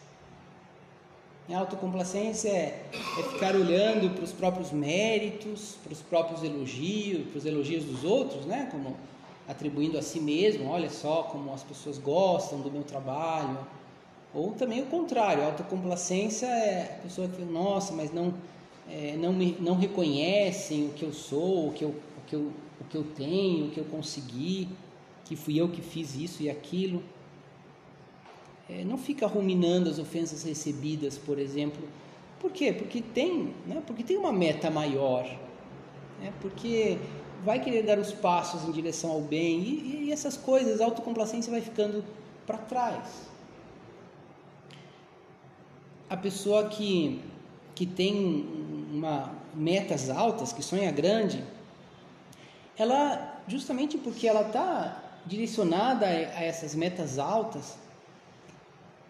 A 1.50 1.58
autocomplacência 1.58 2.50
é, 2.50 2.86
é 2.94 3.24
ficar 3.24 3.56
olhando 3.56 4.14
para 4.16 4.24
os 4.24 4.32
próprios 4.32 4.72
méritos, 4.72 5.78
para 5.84 5.94
os 5.94 6.02
próprios 6.02 6.44
elogios, 6.44 7.28
para 7.30 7.40
os 7.40 7.46
elogios 7.46 7.84
dos 7.84 8.04
outros, 8.04 8.46
né? 8.46 8.70
Como 8.72 8.96
atribuindo 9.48 9.98
a 9.98 10.02
si 10.02 10.20
mesmo, 10.20 10.70
olha 10.70 10.90
só 10.90 11.24
como 11.24 11.54
as 11.54 11.64
pessoas 11.64 11.98
gostam 11.98 12.62
do 12.62 12.72
meu 12.72 12.84
trabalho. 12.84 13.58
Ou 14.34 14.52
também 14.52 14.82
o 14.82 14.86
contrário, 14.86 15.44
a 15.44 15.48
autocomplacência 15.48 16.46
é 16.46 16.98
a 17.00 17.04
pessoa 17.04 17.28
que, 17.28 17.42
nossa, 17.44 17.92
mas 17.92 18.14
não, 18.14 18.34
é, 18.90 19.18
não, 19.18 19.34
me, 19.34 19.58
não 19.60 19.76
reconhecem 19.76 20.88
o 20.88 20.90
que 20.94 21.04
eu 21.04 21.12
sou, 21.12 21.68
o 21.68 21.74
que 21.74 21.84
eu, 21.84 21.90
o 21.90 22.28
que 22.28 22.36
eu 22.36 22.52
o 22.82 22.84
que 22.86 22.98
eu 22.98 23.04
tenho, 23.04 23.68
o 23.68 23.70
que 23.70 23.80
eu 23.80 23.86
consegui, 23.86 24.68
que 25.24 25.36
fui 25.36 25.60
eu 25.60 25.70
que 25.70 25.82
fiz 25.82 26.16
isso 26.16 26.42
e 26.42 26.50
aquilo. 26.50 27.02
É, 28.72 28.86
não 28.86 28.98
fica 28.98 29.28
ruminando 29.28 29.90
as 29.90 30.00
ofensas 30.00 30.44
recebidas, 30.44 31.18
por 31.18 31.38
exemplo. 31.38 31.84
Por 32.40 32.52
quê? 32.52 32.72
Porque 32.72 33.02
tem, 33.02 33.54
né? 33.68 33.84
porque 33.86 34.04
tem 34.04 34.18
uma 34.18 34.32
meta 34.32 34.70
maior. 34.70 35.26
Né? 36.22 36.32
Porque 36.40 36.98
vai 37.44 37.60
querer 37.60 37.84
dar 37.84 38.00
os 38.00 38.14
passos 38.14 38.64
em 38.64 38.72
direção 38.72 39.12
ao 39.12 39.22
bem 39.22 39.60
e, 39.60 40.06
e 40.06 40.12
essas 40.12 40.38
coisas, 40.38 40.80
a 40.80 40.86
autocomplacência 40.86 41.52
vai 41.52 41.60
ficando 41.62 42.04
para 42.48 42.58
trás. 42.58 43.30
A 46.10 46.16
pessoa 46.16 46.68
que, 46.70 47.22
que 47.76 47.86
tem 47.86 48.46
uma, 48.92 49.34
metas 49.54 50.10
altas, 50.10 50.54
que 50.54 50.64
sonha 50.64 50.92
grande, 50.92 51.44
ela 52.78 53.42
justamente 53.48 53.98
porque 53.98 54.28
ela 54.28 54.48
está 54.48 55.04
direcionada 55.26 56.06
a 56.06 56.44
essas 56.44 56.74
metas 56.74 57.20
altas, 57.20 57.78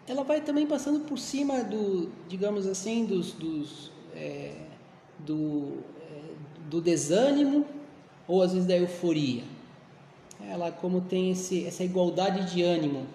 ela 0.06 0.24
vai 0.24 0.40
também 0.40 0.66
passando 0.66 1.00
por 1.00 1.18
cima 1.18 1.62
do, 1.62 2.10
digamos 2.28 2.66
assim, 2.66 3.04
dos, 3.04 3.32
dos 3.32 3.90
é, 4.14 4.54
do, 5.18 5.78
é, 6.00 6.20
do 6.68 6.80
desânimo 6.80 7.66
ou 8.26 8.42
às 8.42 8.52
vezes 8.52 8.66
da 8.66 8.76
euforia. 8.76 9.44
Ela 10.48 10.72
como 10.72 11.00
tem 11.02 11.30
esse, 11.30 11.64
essa 11.64 11.84
igualdade 11.84 12.52
de 12.52 12.62
ânimo 12.62 13.06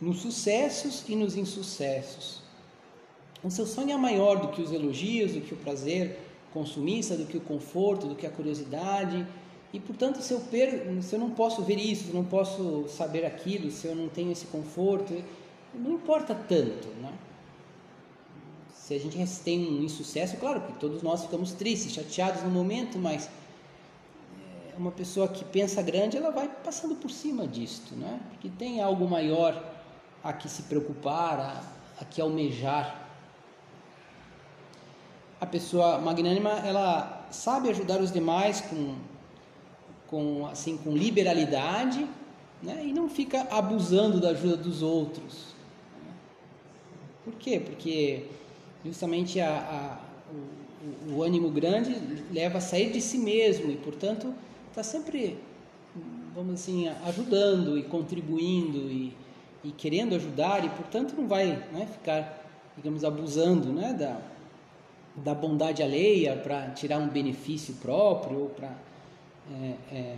nos 0.00 0.20
sucessos 0.20 1.04
e 1.08 1.14
nos 1.14 1.36
insucessos. 1.36 2.42
O 3.42 3.50
seu 3.50 3.66
sonho 3.66 3.92
é 3.92 3.96
maior 3.96 4.40
do 4.40 4.48
que 4.48 4.60
os 4.60 4.72
elogios, 4.72 5.32
do 5.32 5.40
que 5.40 5.54
o 5.54 5.56
prazer, 5.56 6.18
consumista 6.52 7.16
do 7.16 7.26
que 7.26 7.36
o 7.36 7.40
conforto, 7.40 8.06
do 8.06 8.14
que 8.14 8.26
a 8.26 8.30
curiosidade. 8.30 9.26
E 9.74 9.80
portanto, 9.80 10.22
se 10.22 10.32
eu, 10.32 10.40
se 11.02 11.16
eu 11.16 11.18
não 11.18 11.30
posso 11.30 11.60
ver 11.62 11.80
isso, 11.80 12.04
se 12.04 12.10
eu 12.10 12.14
não 12.14 12.24
posso 12.24 12.86
saber 12.88 13.26
aquilo, 13.26 13.72
se 13.72 13.88
eu 13.88 13.96
não 13.96 14.08
tenho 14.08 14.30
esse 14.30 14.46
conforto, 14.46 15.20
não 15.74 15.94
importa 15.94 16.32
tanto, 16.32 16.86
né? 17.02 17.12
Se 18.72 18.94
a 18.94 19.00
gente 19.00 19.18
tem 19.40 19.66
um 19.66 19.82
insucesso, 19.82 20.36
claro 20.36 20.60
que 20.60 20.74
todos 20.74 21.02
nós 21.02 21.22
ficamos 21.22 21.50
tristes, 21.50 21.92
chateados 21.92 22.44
no 22.44 22.50
momento, 22.50 23.00
mas 23.00 23.26
é, 23.26 24.78
uma 24.78 24.92
pessoa 24.92 25.26
que 25.26 25.44
pensa 25.44 25.82
grande, 25.82 26.16
ela 26.16 26.30
vai 26.30 26.48
passando 26.62 26.94
por 26.94 27.10
cima 27.10 27.44
disto, 27.44 27.96
né? 27.96 28.20
Porque 28.30 28.48
tem 28.50 28.80
algo 28.80 29.08
maior 29.08 29.60
a 30.22 30.32
que 30.32 30.48
se 30.48 30.62
preocupar, 30.62 31.40
a, 31.40 32.00
a 32.00 32.04
que 32.04 32.20
almejar 32.20 33.00
a 35.40 35.46
pessoa 35.46 35.98
magnânima 35.98 36.50
ela 36.64 37.26
sabe 37.32 37.68
ajudar 37.68 38.00
os 38.00 38.12
demais 38.12 38.60
com, 38.60 38.94
com 40.14 40.46
assim 40.46 40.76
com 40.76 40.96
liberalidade 40.96 42.06
né? 42.62 42.84
e 42.86 42.92
não 42.92 43.08
fica 43.08 43.48
abusando 43.50 44.20
da 44.20 44.28
ajuda 44.28 44.56
dos 44.56 44.80
outros 44.80 45.46
por 47.24 47.34
quê 47.34 47.58
porque 47.58 48.26
justamente 48.84 49.40
a, 49.40 49.50
a 49.50 50.04
o, 51.10 51.14
o, 51.14 51.22
ânimo 51.24 51.50
grande 51.50 51.96
leva 52.32 52.58
a 52.58 52.60
sair 52.60 52.92
de 52.92 53.00
si 53.00 53.18
mesmo 53.18 53.72
e 53.72 53.76
portanto 53.76 54.32
está 54.68 54.84
sempre 54.84 55.36
vamos 56.32 56.54
assim 56.54 56.86
ajudando 57.06 57.76
e 57.76 57.82
contribuindo 57.82 58.88
e, 58.88 59.16
e 59.64 59.72
querendo 59.72 60.14
ajudar 60.14 60.64
e 60.64 60.68
portanto 60.68 61.16
não 61.16 61.26
vai 61.26 61.46
né, 61.72 61.88
ficar 61.90 62.40
digamos 62.76 63.02
abusando 63.02 63.72
né, 63.72 63.92
da 63.92 64.20
da 65.16 65.34
bondade 65.34 65.82
alheia 65.82 66.36
para 66.36 66.70
tirar 66.70 66.98
um 66.98 67.08
benefício 67.08 67.74
próprio 67.74 68.42
ou 68.42 68.48
para 68.48 68.76
é, 69.50 69.94
é, 69.94 70.16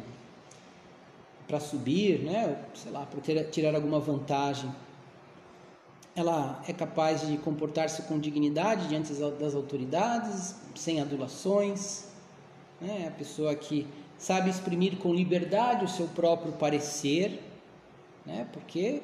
para 1.46 1.60
subir, 1.60 2.20
né? 2.20 2.64
sei 2.74 2.92
lá, 2.92 3.06
para 3.06 3.44
tirar 3.44 3.74
alguma 3.74 4.00
vantagem. 4.00 4.70
Ela 6.14 6.62
é 6.66 6.72
capaz 6.72 7.26
de 7.26 7.36
comportar-se 7.38 8.02
com 8.02 8.18
dignidade 8.18 8.88
diante 8.88 9.12
das 9.12 9.54
autoridades, 9.54 10.56
sem 10.74 11.00
adulações. 11.00 12.06
Né? 12.80 13.02
É 13.04 13.08
a 13.08 13.10
pessoa 13.10 13.54
que 13.54 13.86
sabe 14.18 14.48
exprimir 14.48 14.96
com 14.96 15.14
liberdade 15.14 15.84
o 15.84 15.88
seu 15.88 16.08
próprio 16.08 16.52
parecer, 16.52 17.42
né? 18.24 18.46
porque, 18.52 19.02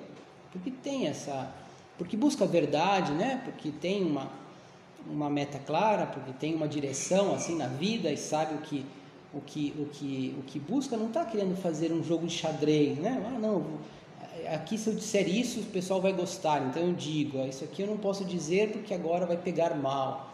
porque 0.50 0.70
tem 0.70 1.06
essa. 1.06 1.52
Porque 1.98 2.16
busca 2.16 2.44
a 2.44 2.46
verdade, 2.46 3.12
né? 3.12 3.42
porque 3.44 3.70
tem 3.70 4.02
uma, 4.04 4.30
uma 5.06 5.28
meta 5.28 5.58
clara, 5.58 6.06
porque 6.06 6.32
tem 6.32 6.54
uma 6.54 6.66
direção 6.66 7.34
assim 7.34 7.56
na 7.56 7.66
vida 7.66 8.10
e 8.10 8.16
sabe 8.16 8.54
o 8.54 8.58
que 8.58 8.84
o 9.34 9.40
que 9.40 9.74
o 9.78 9.86
que 9.86 10.34
o 10.38 10.42
que 10.42 10.58
busca, 10.58 10.96
não 10.96 11.08
está 11.08 11.24
querendo 11.24 11.56
fazer 11.56 11.92
um 11.92 12.02
jogo 12.02 12.26
de 12.26 12.34
xadrez, 12.34 12.98
né? 12.98 13.22
Ah, 13.26 13.38
não, 13.38 13.64
aqui 14.52 14.76
se 14.76 14.88
eu 14.88 14.94
disser 14.94 15.28
isso, 15.28 15.60
o 15.60 15.64
pessoal 15.64 16.00
vai 16.00 16.12
gostar, 16.12 16.62
então 16.66 16.82
eu 16.82 16.92
digo, 16.92 17.40
ah, 17.40 17.46
isso 17.46 17.64
aqui 17.64 17.82
eu 17.82 17.86
não 17.88 17.96
posso 17.96 18.24
dizer 18.24 18.72
porque 18.72 18.92
agora 18.94 19.26
vai 19.26 19.36
pegar 19.36 19.74
mal. 19.74 20.30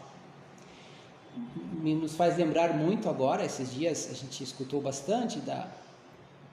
Nos 1.81 2.15
faz 2.15 2.37
lembrar 2.37 2.75
muito 2.75 3.07
agora, 3.09 3.45
esses 3.45 3.73
dias 3.73 4.09
a 4.11 4.13
gente 4.13 4.43
escutou 4.43 4.81
bastante 4.81 5.39
da 5.39 5.67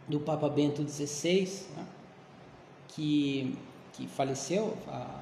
do 0.08 0.20
Papa 0.20 0.48
Bento 0.48 0.88
XVI, 0.88 1.64
né? 1.76 1.84
que 2.88 3.56
que 3.94 4.06
faleceu 4.06 4.76
há 4.86 5.20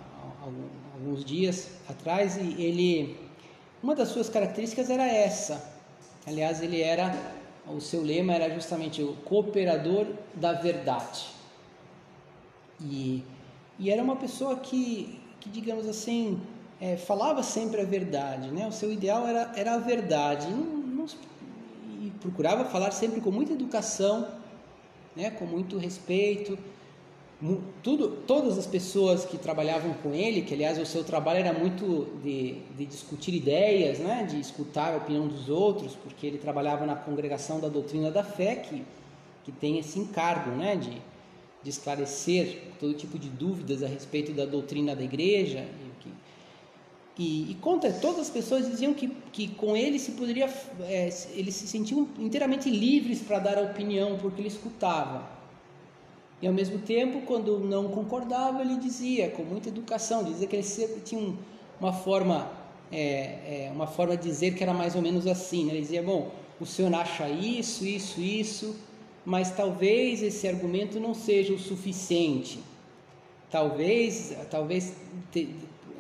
alguns 0.95 1.25
dias 1.25 1.71
atrás 1.89 2.37
e 2.37 2.63
ele 2.63 3.17
uma 3.83 3.95
das 3.95 4.09
suas 4.09 4.29
características 4.29 4.91
era 4.91 5.07
essa. 5.07 5.74
Aliás, 6.27 6.63
ele 6.63 6.81
era 6.81 7.15
o 7.67 7.81
seu 7.81 8.03
lema 8.03 8.35
era 8.35 8.53
justamente 8.55 9.03
o 9.03 9.15
cooperador 9.25 10.07
da 10.35 10.53
verdade. 10.53 11.27
E, 12.81 13.25
e 13.79 13.91
era 13.91 14.03
uma 14.03 14.17
pessoa 14.17 14.57
que, 14.57 15.19
que 15.41 15.49
digamos 15.49 15.89
assim, 15.89 16.41
é, 16.81 16.97
falava 16.97 17.43
sempre 17.43 17.81
a 17.81 17.85
verdade, 17.85 18.51
né? 18.51 18.67
O 18.67 18.73
seu 18.73 18.93
ideal 18.93 19.27
era, 19.27 19.53
era 19.57 19.75
a 19.75 19.79
verdade. 19.79 20.49
Não, 20.51 20.65
não, 20.65 21.07
e 22.03 22.11
procurava 22.21 22.65
falar 22.67 22.91
sempre 22.91 23.21
com 23.21 23.31
muita 23.31 23.53
educação, 23.53 24.29
né? 25.17 25.31
Com 25.31 25.47
muito 25.47 25.79
respeito 25.79 26.59
tudo, 27.83 28.09
todas 28.27 28.57
as 28.57 28.67
pessoas 28.67 29.25
que 29.25 29.37
trabalhavam 29.37 29.93
com 29.95 30.15
ele, 30.15 30.43
que 30.43 30.55
aliás 30.55 30.79
o 30.79 30.87
seu 30.87 31.05
trabalho 31.05 31.41
era 31.41 31.53
muito 31.53 32.09
de, 32.23 32.61
de, 32.77 32.87
discutir 32.87 33.35
ideias, 33.35 33.99
né, 33.99 34.27
de 34.29 34.41
escutar 34.41 34.95
a 34.95 34.97
opinião 34.97 35.29
dos 35.29 35.49
outros, 35.49 35.95
porque 35.95 36.27
ele 36.27 36.39
trabalhava 36.39 36.87
na 36.87 36.97
congregação 36.97 37.61
da 37.61 37.69
doutrina 37.69 38.11
da 38.11 38.25
fé, 38.25 38.57
que, 38.57 38.83
que 39.45 39.53
tem 39.53 39.79
esse 39.79 39.99
encargo 39.99 40.53
né, 40.53 40.77
de, 40.77 41.03
de 41.63 41.71
esclarecer 41.71 42.63
todo 42.81 42.95
tipo 42.95 43.19
de 43.19 43.29
dúvidas 43.29 43.83
a 43.83 43.89
respeito 43.89 44.33
da 44.33 44.47
doutrina 44.47 44.97
da 44.97 45.03
igreja. 45.03 45.67
E, 47.17 47.53
e, 47.53 47.55
conta, 47.61 47.93
todas 47.93 48.21
as 48.21 48.31
pessoas 48.31 48.69
diziam 48.69 48.93
que, 48.93 49.09
que 49.33 49.49
com 49.49 49.77
ele 49.77 50.01
se 50.01 50.13
poderia, 50.13 50.53
é, 50.81 51.09
eles 51.35 51.55
se 51.55 51.69
sentiam 51.69 52.09
inteiramente 52.19 52.69
livres 52.69 53.21
para 53.21 53.39
dar 53.39 53.59
a 53.59 53.61
opinião, 53.61 54.19
porque 54.19 54.41
ele 54.41 54.49
escutava. 54.49 55.44
E 56.45 56.47
ao 56.47 56.53
mesmo 56.53 56.79
tempo, 56.79 57.23
quando 57.23 57.59
não 57.59 57.89
concordava, 57.89 58.61
ele 58.61 58.77
dizia, 58.77 59.31
com 59.31 59.43
muita 59.43 59.71
educação, 59.71 60.23
dizia 60.23 60.47
que 60.47 60.55
ele 60.55 60.63
sempre 60.63 61.01
tinha 61.01 61.35
uma 61.81 61.91
forma, 61.91 62.53
é, 62.93 63.69
é, 63.69 63.71
uma 63.73 63.87
forma 63.87 64.15
de 64.15 64.25
dizer 64.25 64.55
que 64.55 64.63
era 64.63 64.75
mais 64.75 64.95
ou 64.95 65.01
menos 65.01 65.27
assim. 65.27 65.65
Né? 65.65 65.73
Ele 65.73 65.81
dizia, 65.81 66.03
bom, 66.03 66.31
o 66.61 66.67
senhor 66.67 66.95
acha 66.95 67.27
isso, 67.31 67.87
isso, 67.87 68.21
isso, 68.21 68.77
mas 69.25 69.53
talvez 69.53 70.23
esse 70.23 70.47
argumento 70.47 71.01
não 71.01 71.15
seja 71.15 71.55
o 71.55 71.59
suficiente. 71.59 72.61
Talvez, 73.51 74.37
talvez 74.51 74.93
te, 75.33 75.49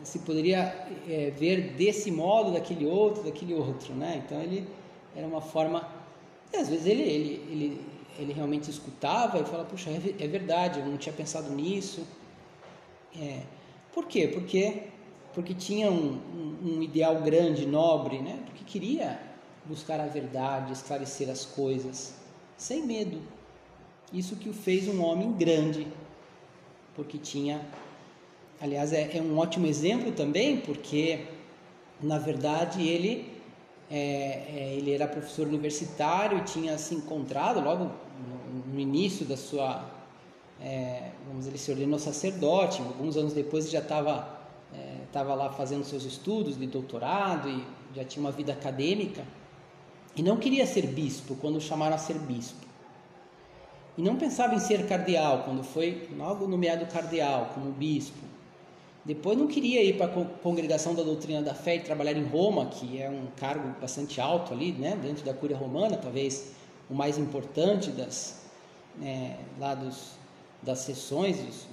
se 0.03 0.19
poderia 0.19 0.89
é, 1.09 1.33
ver 1.35 1.73
desse 1.73 2.11
modo, 2.11 2.53
daquele 2.53 2.85
outro, 2.85 3.23
daquele 3.23 3.55
outro, 3.55 3.95
né? 3.95 4.23
Então 4.23 4.43
ele 4.43 4.69
era 5.17 5.27
uma 5.27 5.41
forma, 5.41 5.89
às 6.55 6.69
vezes 6.69 6.85
ele, 6.85 7.03
ele, 7.03 7.43
ele, 7.51 7.81
ele 8.19 8.33
realmente 8.33 8.71
escutava 8.71 9.39
e 9.39 9.45
falava, 9.45 9.65
puxa, 9.65 9.91
é, 9.91 9.97
é 9.97 10.29
verdade, 10.29 10.81
eu 10.81 10.87
não 10.87 10.97
tinha 10.97 11.13
pensado 11.13 11.51
nisso. 11.51 12.07
É, 13.17 13.43
por 13.93 14.07
quê? 14.07 14.29
Porque 14.29 14.89
porque 15.35 15.53
tinha 15.53 15.91
um, 15.91 16.13
um, 16.15 16.77
um 16.77 16.83
ideal 16.83 17.21
grande, 17.21 17.67
nobre, 17.67 18.21
né? 18.21 18.39
Porque 18.47 18.63
queria 18.65 19.21
buscar 19.65 20.01
a 20.01 20.07
verdade, 20.07 20.73
esclarecer 20.73 21.29
as 21.29 21.45
coisas, 21.45 22.15
sem 22.57 22.87
medo. 22.87 23.21
Isso 24.13 24.37
que 24.37 24.49
o 24.49 24.53
fez 24.53 24.87
um 24.87 25.03
homem 25.03 25.33
grande, 25.33 25.89
porque 26.95 27.19
tinha. 27.19 27.61
Aliás, 28.61 28.93
é, 28.93 29.17
é 29.17 29.21
um 29.21 29.37
ótimo 29.37 29.67
exemplo 29.67 30.13
também, 30.13 30.59
porque 30.59 31.27
na 32.01 32.19
verdade 32.19 32.87
ele 32.87 33.34
é, 33.91 33.97
é, 33.97 34.75
ele 34.77 34.93
era 34.93 35.07
professor 35.07 35.47
universitário 35.47 36.39
e 36.39 36.41
tinha 36.43 36.77
se 36.79 36.95
encontrado 36.95 37.61
logo 37.61 37.85
no, 37.85 38.73
no 38.73 38.81
início 38.81 39.27
da 39.27 39.37
sua 39.37 39.85
é, 40.61 41.11
vamos 41.27 41.41
dizer, 41.41 41.51
ele 41.51 41.59
se 41.59 41.71
ordenou 41.71 41.99
sacerdote. 41.99 42.81
Alguns 42.81 43.17
anos 43.17 43.33
depois 43.33 43.65
ele 43.65 43.73
já 43.73 43.81
estava 43.81 44.35
estava 45.07 45.33
lá 45.33 45.49
fazendo 45.51 45.85
seus 45.85 46.05
estudos 46.05 46.59
de 46.59 46.67
doutorado 46.67 47.49
e 47.49 47.65
já 47.95 48.05
tinha 48.05 48.21
uma 48.21 48.33
vida 48.33 48.53
acadêmica 48.53 49.25
e 50.17 50.23
não 50.23 50.37
queria 50.37 50.67
ser 50.67 50.87
bispo 50.89 51.37
quando 51.37 51.61
chamaram 51.61 51.95
a 51.95 51.99
ser 51.99 52.19
bispo. 52.19 52.67
E 53.97 54.03
não 54.03 54.17
pensava 54.17 54.55
em 54.55 54.59
ser 54.59 54.87
cardeal 54.89 55.45
quando 55.45 55.63
foi 55.63 56.09
logo 56.17 56.49
nomeado 56.49 56.87
cardeal 56.87 57.53
como 57.55 57.71
bispo. 57.71 58.19
Depois 59.05 59.37
não 59.37 59.47
queria 59.47 59.83
ir 59.83 59.97
para 59.99 60.07
a 60.07 60.25
congregação 60.25 60.95
da 60.95 61.03
doutrina 61.03 61.43
da 61.43 61.55
fé 61.55 61.77
e 61.77 61.81
trabalhar 61.81 62.13
em 62.13 62.25
Roma, 62.25 62.67
que 62.67 63.01
é 63.01 63.11
um 63.11 63.27
cargo 63.37 63.79
bastante 63.79 64.21
alto 64.21 64.55
ali, 64.55 64.73
né, 64.73 64.97
dentro 65.01 65.25
da 65.25 65.35
cúria 65.35 65.57
romana, 65.57 65.97
talvez 65.97 66.53
o 66.89 66.95
mais 66.95 67.19
importante 67.19 67.91
das 67.91 68.43
é, 69.03 69.37
lá 69.59 69.75
dos, 69.75 70.13
das 70.63 70.79
sessões. 70.79 71.67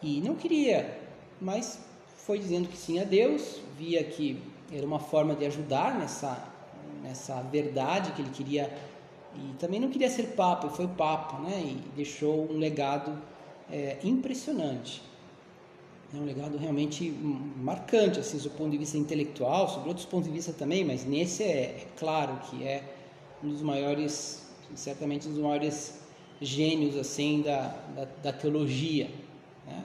E 0.00 0.20
não 0.20 0.36
queria, 0.36 0.98
mas 1.40 1.80
foi 2.18 2.38
dizendo 2.38 2.68
que 2.68 2.76
sim 2.76 3.00
a 3.00 3.04
Deus, 3.04 3.60
via 3.76 4.04
que 4.04 4.40
era 4.72 4.86
uma 4.86 5.00
forma 5.00 5.34
de 5.34 5.46
ajudar 5.46 5.98
nessa 5.98 6.54
nessa 7.02 7.40
verdade 7.42 8.12
que 8.12 8.22
ele 8.22 8.30
queria 8.30 8.72
e 9.34 9.54
também 9.58 9.78
não 9.78 9.90
queria 9.90 10.08
ser 10.08 10.28
papa, 10.28 10.68
foi 10.70 10.88
papa, 10.88 11.38
né? 11.40 11.60
E 11.62 11.74
deixou 11.94 12.50
um 12.50 12.56
legado 12.56 13.20
é, 13.70 13.98
impressionante, 14.02 15.02
é 16.14 16.16
um 16.16 16.24
legado 16.24 16.56
realmente 16.56 17.10
marcante, 17.10 18.20
assim, 18.20 18.38
do 18.38 18.50
ponto 18.50 18.70
de 18.70 18.78
vista 18.78 18.96
intelectual, 18.96 19.68
sobre 19.68 19.88
outros 19.88 20.06
pontos 20.06 20.28
de 20.28 20.32
vista 20.32 20.52
também, 20.52 20.84
mas 20.84 21.04
nesse 21.04 21.42
é, 21.42 21.46
é 21.46 21.86
claro 21.96 22.38
que 22.48 22.64
é 22.64 22.94
um 23.42 23.48
dos 23.48 23.62
maiores, 23.62 24.46
certamente 24.74 25.28
um 25.28 25.32
dos 25.32 25.42
maiores 25.42 26.00
gênios 26.40 26.96
assim 26.96 27.42
da, 27.42 27.68
da, 27.94 28.04
da 28.22 28.32
teologia. 28.32 29.10
Né? 29.66 29.84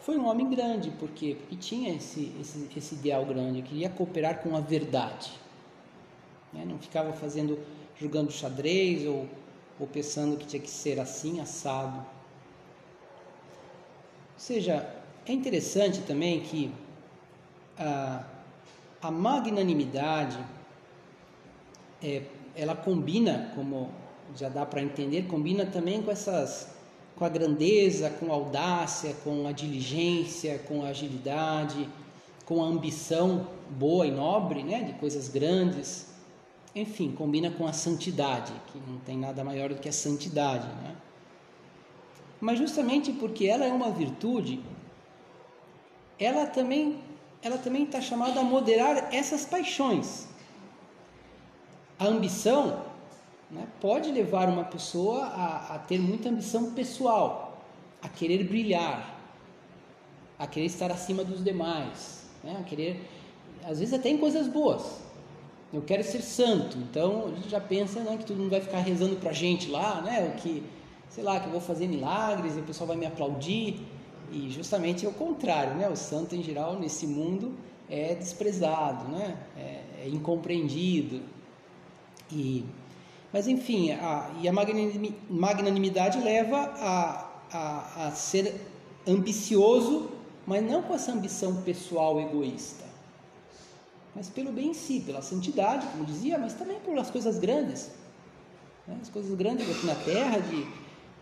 Foi 0.00 0.16
um 0.16 0.26
homem 0.26 0.48
grande, 0.48 0.90
por 0.90 1.10
quê? 1.10 1.36
Porque 1.38 1.56
tinha 1.56 1.94
esse, 1.94 2.32
esse, 2.40 2.68
esse 2.76 2.94
ideal 2.94 3.26
grande, 3.26 3.62
queria 3.62 3.88
cooperar 3.88 4.40
com 4.40 4.56
a 4.56 4.60
verdade. 4.60 5.32
Né? 6.52 6.64
Não 6.64 6.78
ficava 6.78 7.12
fazendo, 7.12 7.58
jogando 7.96 8.30
xadrez 8.30 9.06
ou, 9.06 9.26
ou 9.80 9.86
pensando 9.86 10.36
que 10.36 10.46
tinha 10.46 10.62
que 10.62 10.70
ser 10.70 11.00
assim, 11.00 11.40
assado. 11.40 11.98
Ou 11.98 12.04
seja, 14.38 15.01
é 15.26 15.32
interessante 15.32 16.00
também 16.02 16.40
que 16.40 16.72
a, 17.78 18.24
a 19.00 19.10
magnanimidade 19.10 20.38
é, 22.02 22.22
ela 22.54 22.74
combina, 22.74 23.52
como 23.54 23.90
já 24.36 24.48
dá 24.48 24.64
para 24.66 24.82
entender, 24.82 25.26
combina 25.26 25.66
também 25.66 26.02
com 26.02 26.10
essas 26.10 26.70
com 27.14 27.26
a 27.26 27.28
grandeza, 27.28 28.08
com 28.08 28.32
a 28.32 28.34
audácia, 28.34 29.14
com 29.22 29.46
a 29.46 29.52
diligência, 29.52 30.58
com 30.60 30.82
a 30.82 30.88
agilidade, 30.88 31.88
com 32.46 32.62
a 32.64 32.66
ambição 32.66 33.46
boa 33.70 34.06
e 34.06 34.10
nobre, 34.10 34.62
né, 34.62 34.82
de 34.82 34.94
coisas 34.94 35.28
grandes 35.28 36.12
enfim, 36.74 37.12
combina 37.12 37.50
com 37.50 37.66
a 37.66 37.72
santidade, 37.72 38.52
que 38.68 38.78
não 38.88 38.98
tem 39.00 39.18
nada 39.18 39.44
maior 39.44 39.68
do 39.68 39.74
que 39.76 39.88
a 39.88 39.92
santidade. 39.92 40.66
Né? 40.66 40.96
Mas 42.40 42.58
justamente 42.58 43.12
porque 43.12 43.46
ela 43.46 43.64
é 43.64 43.72
uma 43.72 43.90
virtude, 43.90 44.60
ela 46.22 46.46
também 46.46 47.00
ela 47.42 47.58
também 47.58 47.82
está 47.82 48.00
chamada 48.00 48.38
a 48.38 48.44
moderar 48.44 49.12
essas 49.12 49.44
paixões. 49.44 50.28
A 51.98 52.06
ambição 52.06 52.84
né, 53.50 53.66
pode 53.80 54.12
levar 54.12 54.48
uma 54.48 54.64
pessoa 54.64 55.24
a, 55.24 55.74
a 55.74 55.78
ter 55.78 55.98
muita 55.98 56.28
ambição 56.28 56.70
pessoal, 56.72 57.60
a 58.00 58.08
querer 58.08 58.44
brilhar, 58.44 59.18
a 60.38 60.46
querer 60.46 60.66
estar 60.66 60.90
acima 60.92 61.24
dos 61.24 61.42
demais, 61.42 62.30
né, 62.44 62.56
a 62.60 62.62
querer, 62.62 63.08
às 63.64 63.80
vezes 63.80 63.92
até 63.92 64.08
em 64.08 64.18
coisas 64.18 64.46
boas, 64.46 65.02
eu 65.72 65.82
quero 65.82 66.04
ser 66.04 66.22
santo. 66.22 66.76
Então 66.78 67.26
a 67.26 67.34
gente 67.36 67.48
já 67.48 67.60
pensa 67.60 68.00
né, 68.00 68.16
que 68.16 68.24
todo 68.24 68.36
mundo 68.36 68.50
vai 68.50 68.60
ficar 68.60 68.78
rezando 68.78 69.16
para 69.16 69.30
a 69.30 69.34
gente 69.34 69.70
lá, 69.70 70.00
né? 70.02 70.32
O 70.34 70.40
que, 70.40 70.62
sei 71.08 71.24
lá, 71.24 71.40
que 71.40 71.46
eu 71.46 71.52
vou 71.52 71.60
fazer 71.60 71.88
milagres 71.88 72.56
e 72.56 72.60
o 72.60 72.62
pessoal 72.62 72.86
vai 72.86 72.96
me 72.96 73.06
aplaudir. 73.06 73.80
E 74.32 74.50
justamente 74.50 75.04
é 75.04 75.08
o 75.08 75.12
contrário, 75.12 75.74
né? 75.74 75.88
O 75.88 75.96
santo 75.96 76.34
em 76.34 76.42
geral 76.42 76.78
nesse 76.78 77.06
mundo 77.06 77.54
é 77.88 78.14
desprezado, 78.14 79.08
né? 79.08 79.36
É, 79.56 80.04
é 80.04 80.08
incompreendido. 80.08 81.20
E, 82.30 82.64
mas 83.32 83.46
enfim, 83.46 83.92
a, 83.92 84.30
e 84.40 84.48
a 84.48 84.52
magnanimidade 84.52 86.18
leva 86.18 86.58
a, 86.58 87.30
a, 87.52 88.06
a 88.06 88.10
ser 88.12 88.54
ambicioso, 89.06 90.10
mas 90.46 90.64
não 90.64 90.82
com 90.82 90.94
essa 90.94 91.12
ambição 91.12 91.62
pessoal 91.62 92.20
egoísta 92.20 92.92
mas 94.14 94.28
pelo 94.28 94.52
bem 94.52 94.68
em 94.68 94.74
si, 94.74 95.00
pela 95.00 95.22
santidade, 95.22 95.86
como 95.86 96.04
dizia, 96.04 96.38
mas 96.38 96.54
também 96.54 96.78
pelas 96.80 97.10
coisas 97.10 97.38
grandes. 97.38 97.90
Né? 98.86 98.98
As 99.00 99.08
coisas 99.08 99.34
grandes 99.34 99.68
aqui 99.70 99.86
na 99.86 99.94
Terra, 99.94 100.38
de, 100.38 100.66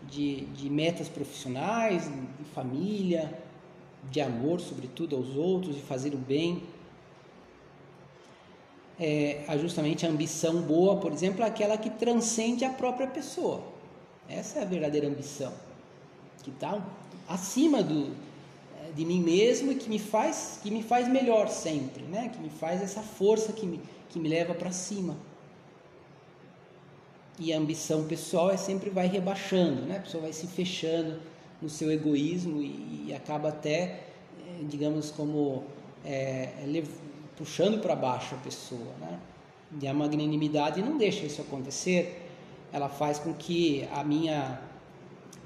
de, 0.09 0.41
de 0.47 0.69
metas 0.69 1.07
profissionais, 1.07 2.03
de 2.03 2.45
família, 2.53 3.37
de 4.09 4.21
amor, 4.21 4.59
sobretudo, 4.59 5.15
aos 5.15 5.35
outros, 5.35 5.75
de 5.75 5.81
fazer 5.81 6.13
o 6.13 6.17
bem. 6.17 6.63
É, 8.99 9.43
justamente 9.59 10.05
a 10.05 10.09
ambição 10.09 10.61
boa, 10.61 10.97
por 10.97 11.11
exemplo, 11.11 11.43
é 11.43 11.47
aquela 11.47 11.77
que 11.77 11.89
transcende 11.89 12.63
a 12.63 12.69
própria 12.69 13.07
pessoa. 13.07 13.63
Essa 14.29 14.59
é 14.59 14.61
a 14.61 14.65
verdadeira 14.65 15.07
ambição, 15.07 15.51
que 16.43 16.51
está 16.51 16.81
acima 17.27 17.81
do, 17.81 18.15
de 18.95 19.05
mim 19.05 19.21
mesmo 19.21 19.71
e 19.71 19.75
que 19.75 19.89
me 19.89 19.99
faz 19.99 20.59
que 20.61 20.69
me 20.69 20.83
faz 20.83 21.07
melhor 21.07 21.47
sempre, 21.49 22.03
né? 22.03 22.29
Que 22.29 22.39
me 22.39 22.49
faz 22.49 22.81
essa 22.81 23.01
força 23.01 23.53
que 23.53 23.65
me, 23.65 23.81
que 24.09 24.19
me 24.19 24.29
leva 24.29 24.53
para 24.53 24.71
cima. 24.71 25.17
E 27.43 27.51
a 27.51 27.57
ambição 27.57 28.03
pessoal 28.03 28.51
é 28.51 28.57
sempre 28.57 28.91
vai 28.91 29.07
rebaixando, 29.07 29.81
né? 29.81 29.97
A 29.97 30.01
pessoa 30.01 30.21
vai 30.21 30.31
se 30.31 30.45
fechando 30.45 31.19
no 31.59 31.67
seu 31.67 31.91
egoísmo 31.91 32.61
e, 32.61 33.05
e 33.07 33.13
acaba 33.15 33.49
até, 33.49 33.81
eh, 33.81 34.63
digamos, 34.69 35.09
como 35.09 35.63
é, 36.05 36.49
puxando 37.35 37.81
para 37.81 37.95
baixo 37.95 38.35
a 38.35 38.37
pessoa, 38.37 38.93
né? 38.99 39.19
E 39.81 39.87
a 39.87 39.93
magnanimidade 39.93 40.83
não 40.83 40.99
deixa 40.99 41.25
isso 41.25 41.41
acontecer. 41.41 42.29
Ela 42.71 42.87
faz 42.87 43.17
com 43.17 43.33
que 43.33 43.87
a 43.91 44.03
minha 44.03 44.61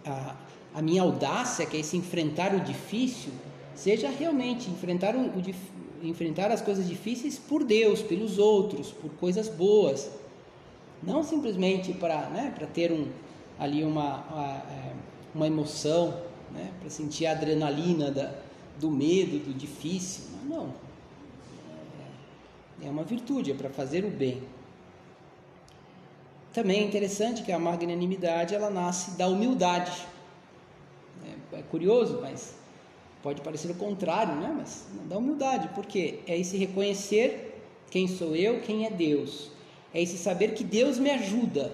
a, 0.05 0.35
a 0.73 0.81
minha 0.81 1.01
audácia, 1.01 1.65
que 1.65 1.77
é 1.77 1.79
esse 1.79 1.95
enfrentar 1.95 2.53
o 2.53 2.59
difícil, 2.59 3.31
seja 3.73 4.09
realmente 4.09 4.69
enfrentar, 4.69 5.15
o, 5.15 5.27
o, 5.27 5.41
enfrentar 6.05 6.51
as 6.51 6.61
coisas 6.61 6.89
difíceis 6.89 7.39
por 7.39 7.63
Deus, 7.63 8.01
pelos 8.01 8.37
outros, 8.37 8.91
por 8.91 9.11
coisas 9.11 9.47
boas. 9.47 10.11
Não 11.05 11.23
simplesmente 11.23 11.93
para 11.93 12.29
né, 12.29 12.53
ter 12.73 12.91
um, 12.91 13.07
ali 13.59 13.83
uma, 13.83 14.23
uma, 14.23 14.57
é, 14.69 14.93
uma 15.33 15.47
emoção, 15.47 16.21
né, 16.51 16.71
para 16.79 16.89
sentir 16.89 17.25
a 17.27 17.31
adrenalina 17.31 18.09
da, 18.11 18.33
do 18.79 18.89
medo, 18.89 19.39
do 19.39 19.53
difícil. 19.53 20.25
Não. 20.45 20.73
É, 22.81 22.87
é 22.87 22.89
uma 22.89 23.03
virtude, 23.03 23.51
é 23.51 23.53
para 23.53 23.69
fazer 23.69 24.03
o 24.03 24.09
bem. 24.09 24.41
Também 26.53 26.79
é 26.79 26.83
interessante 26.83 27.43
que 27.43 27.51
a 27.51 27.59
magnanimidade 27.59 28.55
ela 28.55 28.69
nasce 28.69 29.11
da 29.17 29.27
humildade. 29.27 30.07
É, 31.53 31.59
é 31.59 31.61
curioso, 31.63 32.19
mas 32.21 32.55
pode 33.21 33.41
parecer 33.41 33.69
o 33.69 33.75
contrário, 33.75 34.35
né? 34.35 34.53
Mas 34.57 34.87
da 35.07 35.17
humildade, 35.17 35.69
porque 35.75 36.19
é 36.25 36.37
esse 36.37 36.57
reconhecer 36.57 37.61
quem 37.91 38.07
sou 38.07 38.35
eu, 38.35 38.61
quem 38.61 38.85
é 38.85 38.89
Deus. 38.89 39.54
É 39.95 40.01
esse 40.01 40.17
saber 40.17 40.53
que 40.55 40.63
Deus 40.65 40.99
me 40.99 41.09
ajuda, 41.09 41.71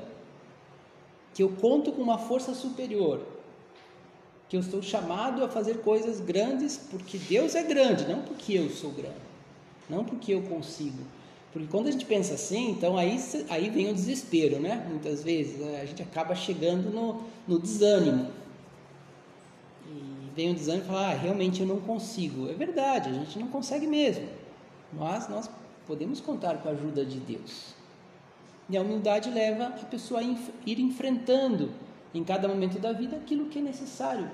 que 1.34 1.42
eu 1.42 1.50
conto 1.50 1.92
com 1.92 2.04
uma 2.04 2.20
força 2.20 2.54
superior, 2.54 3.20
que 4.48 4.56
eu 4.56 4.60
estou 4.60 4.80
chamado 4.80 5.44
a 5.44 5.50
fazer 5.50 5.80
coisas 5.80 6.22
grandes 6.22 6.78
porque 6.78 7.18
Deus 7.18 7.56
é 7.56 7.64
grande, 7.64 8.08
não 8.08 8.22
porque 8.22 8.54
eu 8.54 8.70
sou 8.70 8.92
grande, 8.92 9.16
não 9.90 10.06
porque 10.06 10.36
eu 10.36 10.44
consigo. 10.44 11.00
Porque 11.52 11.68
quando 11.68 11.88
a 11.88 11.92
gente 11.92 12.06
pensa 12.06 12.36
assim, 12.36 12.70
então 12.70 12.96
aí, 12.96 13.20
aí 13.50 13.72
vem 13.72 13.90
o 13.90 13.94
desespero, 13.94 14.60
né? 14.60 14.86
Muitas 14.88 15.24
vezes 15.24 15.58
né? 15.58 15.82
a 15.82 15.86
gente 15.86 16.04
acaba 16.04 16.36
chegando 16.36 16.92
no, 16.92 17.24
no 17.48 17.58
desânimo. 17.58 18.30
E 19.88 20.30
vem 20.36 20.52
o 20.52 20.54
desânimo 20.54 20.84
e 20.84 20.88
fala, 20.88 21.10
ah, 21.10 21.14
realmente 21.16 21.62
eu 21.62 21.66
não 21.66 21.82
consigo. 21.82 22.48
É 22.48 22.54
verdade, 22.54 23.10
a 23.10 23.14
gente 23.14 23.40
não 23.40 23.48
consegue 23.48 23.88
mesmo. 23.88 24.28
Mas 24.94 25.28
nós 25.28 25.50
podemos 25.88 26.22
contar 26.22 26.60
com 26.60 26.70
a 26.70 26.72
ajuda 26.72 27.04
de 27.04 27.20
Deus. 27.20 27.81
E 28.69 28.78
a 28.78 28.82
humildade 28.82 29.30
leva 29.30 29.65
a 29.65 29.86
pessoa 29.86 30.21
a 30.21 30.24
ir 30.24 30.80
enfrentando 30.80 31.71
em 32.13 32.24
cada 32.24 32.47
momento 32.47 32.80
da 32.80 32.91
vida 32.91 33.17
aquilo 33.17 33.45
que 33.45 33.60
é 33.60 33.62
necessário, 33.62 34.30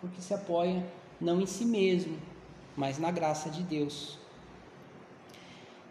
porque 0.00 0.20
se 0.20 0.34
apoia 0.34 0.84
não 1.20 1.40
em 1.40 1.46
si 1.46 1.64
mesmo, 1.64 2.16
mas 2.76 2.98
na 2.98 3.10
graça 3.10 3.48
de 3.48 3.62
Deus. 3.62 4.18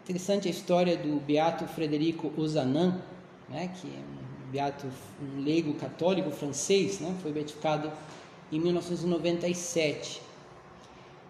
Interessante 0.04 0.46
a 0.46 0.50
história 0.50 0.96
do 0.96 1.20
beato 1.20 1.66
Frederico 1.66 2.32
Ozanam, 2.36 3.02
né, 3.48 3.68
que 3.68 3.88
é 3.88 3.98
um 3.98 4.50
beato, 4.50 4.86
um 5.20 5.40
leigo 5.40 5.74
católico 5.74 6.30
francês, 6.30 7.00
né, 7.00 7.14
foi 7.20 7.32
beatificado 7.32 7.90
em 8.52 8.60
1997. 8.60 10.22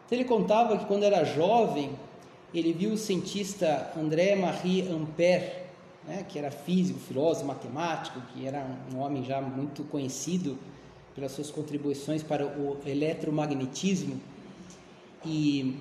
Então, 0.04 0.18
ele 0.18 0.28
contava 0.28 0.76
que 0.76 0.84
quando 0.84 1.04
era 1.04 1.24
jovem, 1.24 1.96
ele 2.52 2.72
viu 2.72 2.92
o 2.92 2.98
cientista 2.98 3.90
André-Marie 3.96 4.88
Ampère 4.88 5.65
né, 6.06 6.24
que 6.28 6.38
era 6.38 6.50
físico, 6.50 6.98
filósofo, 7.00 7.46
matemático, 7.46 8.20
que 8.32 8.46
era 8.46 8.66
um 8.94 8.98
homem 8.98 9.24
já 9.24 9.40
muito 9.40 9.82
conhecido 9.84 10.58
pelas 11.14 11.32
suas 11.32 11.50
contribuições 11.50 12.22
para 12.22 12.46
o 12.46 12.78
eletromagnetismo. 12.86 14.20
E, 15.24 15.76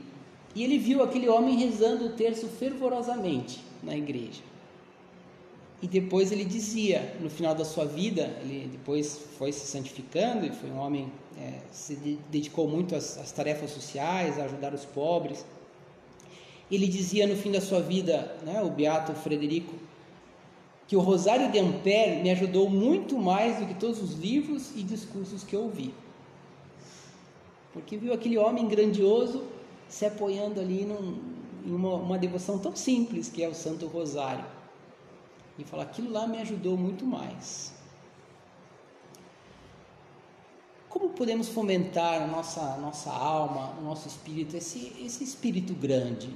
e 0.55 0.63
ele 0.63 0.77
viu 0.77 1.03
aquele 1.03 1.29
homem 1.29 1.57
rezando 1.57 2.05
o 2.05 2.09
terço 2.09 2.47
fervorosamente 2.47 3.61
na 3.83 3.95
igreja. 3.95 4.41
E 5.81 5.87
depois 5.87 6.31
ele 6.31 6.45
dizia, 6.45 7.15
no 7.19 7.29
final 7.29 7.53
da 7.53 7.65
sua 7.65 7.85
vida, 7.85 8.23
ele 8.41 8.69
depois 8.71 9.19
foi 9.37 9.51
se 9.51 9.67
santificando 9.67 10.45
e 10.45 10.49
foi 10.49 10.71
um 10.71 10.79
homem, 10.79 11.11
é, 11.37 11.59
se 11.71 11.95
dedicou 12.31 12.67
muito 12.67 12.95
às, 12.95 13.17
às 13.17 13.31
tarefas 13.31 13.71
sociais, 13.71 14.39
a 14.39 14.45
ajudar 14.45 14.73
os 14.73 14.85
pobres. 14.85 15.45
Ele 16.71 16.87
dizia 16.87 17.27
no 17.27 17.35
fim 17.35 17.51
da 17.51 17.61
sua 17.61 17.81
vida, 17.81 18.35
né, 18.43 18.63
o 18.63 18.69
beato 18.69 19.13
Frederico, 19.13 19.75
que 20.87 20.95
o 20.95 20.99
Rosário 20.99 21.51
de 21.51 21.59
Ampère 21.59 22.21
me 22.21 22.29
ajudou 22.29 22.69
muito 22.69 23.17
mais 23.17 23.57
do 23.59 23.65
que 23.65 23.73
todos 23.73 24.01
os 24.01 24.13
livros 24.13 24.71
e 24.75 24.83
discursos 24.83 25.43
que 25.43 25.55
eu 25.55 25.63
ouvi. 25.63 25.93
Porque 27.73 27.97
viu 27.97 28.13
aquele 28.13 28.37
homem 28.37 28.67
grandioso 28.67 29.43
se 29.89 30.05
apoiando 30.05 30.59
ali 30.59 30.85
num, 30.85 31.19
em 31.65 31.73
uma, 31.73 31.95
uma 31.95 32.17
devoção 32.17 32.59
tão 32.59 32.75
simples 32.75 33.29
que 33.29 33.43
é 33.43 33.49
o 33.49 33.53
Santo 33.53 33.87
Rosário. 33.87 34.45
E 35.57 35.63
fala, 35.63 35.83
aquilo 35.83 36.11
lá 36.11 36.27
me 36.27 36.37
ajudou 36.39 36.77
muito 36.77 37.05
mais. 37.05 37.73
Como 40.89 41.09
podemos 41.09 41.49
fomentar 41.49 42.21
a 42.21 42.27
nossa, 42.27 42.77
nossa 42.77 43.11
alma, 43.11 43.73
o 43.79 43.83
nosso 43.83 44.07
espírito, 44.07 44.55
esse, 44.55 44.93
esse 45.03 45.23
espírito 45.23 45.73
grande? 45.73 46.29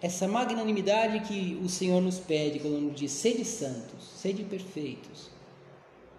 Essa 0.00 0.28
magnanimidade 0.28 1.20
que 1.20 1.58
o 1.62 1.68
Senhor 1.68 2.00
nos 2.00 2.18
pede 2.18 2.58
quando 2.60 2.80
nos 2.80 2.94
diz: 2.94 3.12
sede 3.12 3.44
santos, 3.44 4.04
sede 4.16 4.44
perfeitos, 4.44 5.30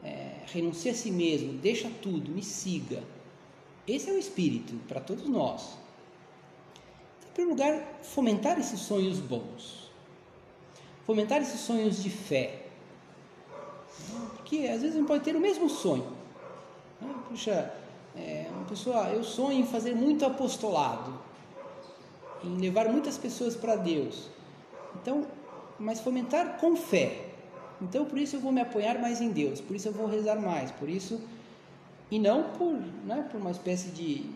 é, 0.03 0.39
renuncie 0.47 0.89
a 0.89 0.93
si 0.93 1.11
mesmo, 1.11 1.53
deixa 1.53 1.89
tudo, 2.01 2.31
me 2.31 2.43
siga. 2.43 3.03
Esse 3.87 4.09
é 4.09 4.13
o 4.13 4.17
Espírito 4.17 4.73
para 4.87 4.99
todos 4.99 5.27
nós. 5.27 5.77
Em 7.27 7.33
primeiro 7.33 7.51
lugar, 7.51 7.99
fomentar 8.01 8.59
esses 8.59 8.79
sonhos 8.79 9.19
bons, 9.19 9.91
fomentar 11.05 11.41
esses 11.41 11.59
sonhos 11.59 12.01
de 12.01 12.09
fé. 12.09 12.63
Porque 14.35 14.67
às 14.67 14.81
vezes 14.81 14.95
a 14.95 14.99
gente 14.99 15.07
pode 15.07 15.23
ter 15.23 15.35
o 15.35 15.39
mesmo 15.39 15.69
sonho. 15.69 16.15
Puxa, 17.29 17.71
é, 18.15 18.47
uma 18.49 18.65
pessoa, 18.65 19.09
eu 19.09 19.23
sonho 19.23 19.59
em 19.59 19.65
fazer 19.65 19.93
muito 19.93 20.25
apostolado 20.25 21.13
em 22.45 22.57
levar 22.57 22.89
muitas 22.89 23.17
pessoas 23.17 23.55
para 23.55 23.75
Deus. 23.75 24.29
Então, 25.01 25.25
mas 25.79 25.99
fomentar 25.99 26.57
com 26.57 26.75
fé. 26.75 27.25
Então, 27.81 28.05
por 28.05 28.17
isso 28.17 28.37
eu 28.37 28.39
vou 28.39 28.51
me 28.51 28.61
apoiar 28.61 28.99
mais 28.99 29.19
em 29.19 29.29
Deus, 29.29 29.59
por 29.59 29.75
isso 29.75 29.87
eu 29.87 29.91
vou 29.91 30.07
rezar 30.07 30.39
mais, 30.39 30.71
por 30.71 30.87
isso 30.87 31.19
e 32.09 32.17
não 32.19 32.51
por, 32.51 32.73
né, 33.05 33.27
por 33.29 33.41
uma 33.41 33.51
espécie 33.51 33.89
de 33.89 34.29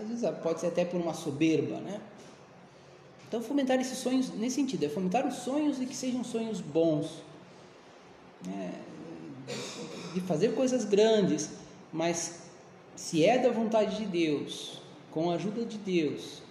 às 0.00 0.08
vezes 0.08 0.38
pode 0.42 0.60
ser 0.60 0.68
até 0.68 0.84
por 0.84 1.00
uma 1.00 1.12
soberba, 1.12 1.80
né? 1.80 2.00
Então, 3.26 3.42
fomentar 3.42 3.78
esses 3.80 3.98
sonhos 3.98 4.30
nesse 4.30 4.56
sentido, 4.56 4.84
é 4.84 4.88
fomentar 4.88 5.26
os 5.26 5.34
sonhos 5.34 5.80
e 5.80 5.86
que 5.86 5.94
sejam 5.94 6.24
sonhos 6.24 6.60
bons, 6.60 7.22
né? 8.46 8.72
de 10.14 10.20
fazer 10.20 10.54
coisas 10.54 10.84
grandes, 10.84 11.50
mas 11.92 12.42
se 12.96 13.24
é 13.24 13.38
da 13.38 13.50
vontade 13.50 13.96
de 13.96 14.06
Deus, 14.06 14.80
com 15.10 15.30
a 15.30 15.34
ajuda 15.34 15.64
de 15.64 15.78
Deus, 15.78 16.42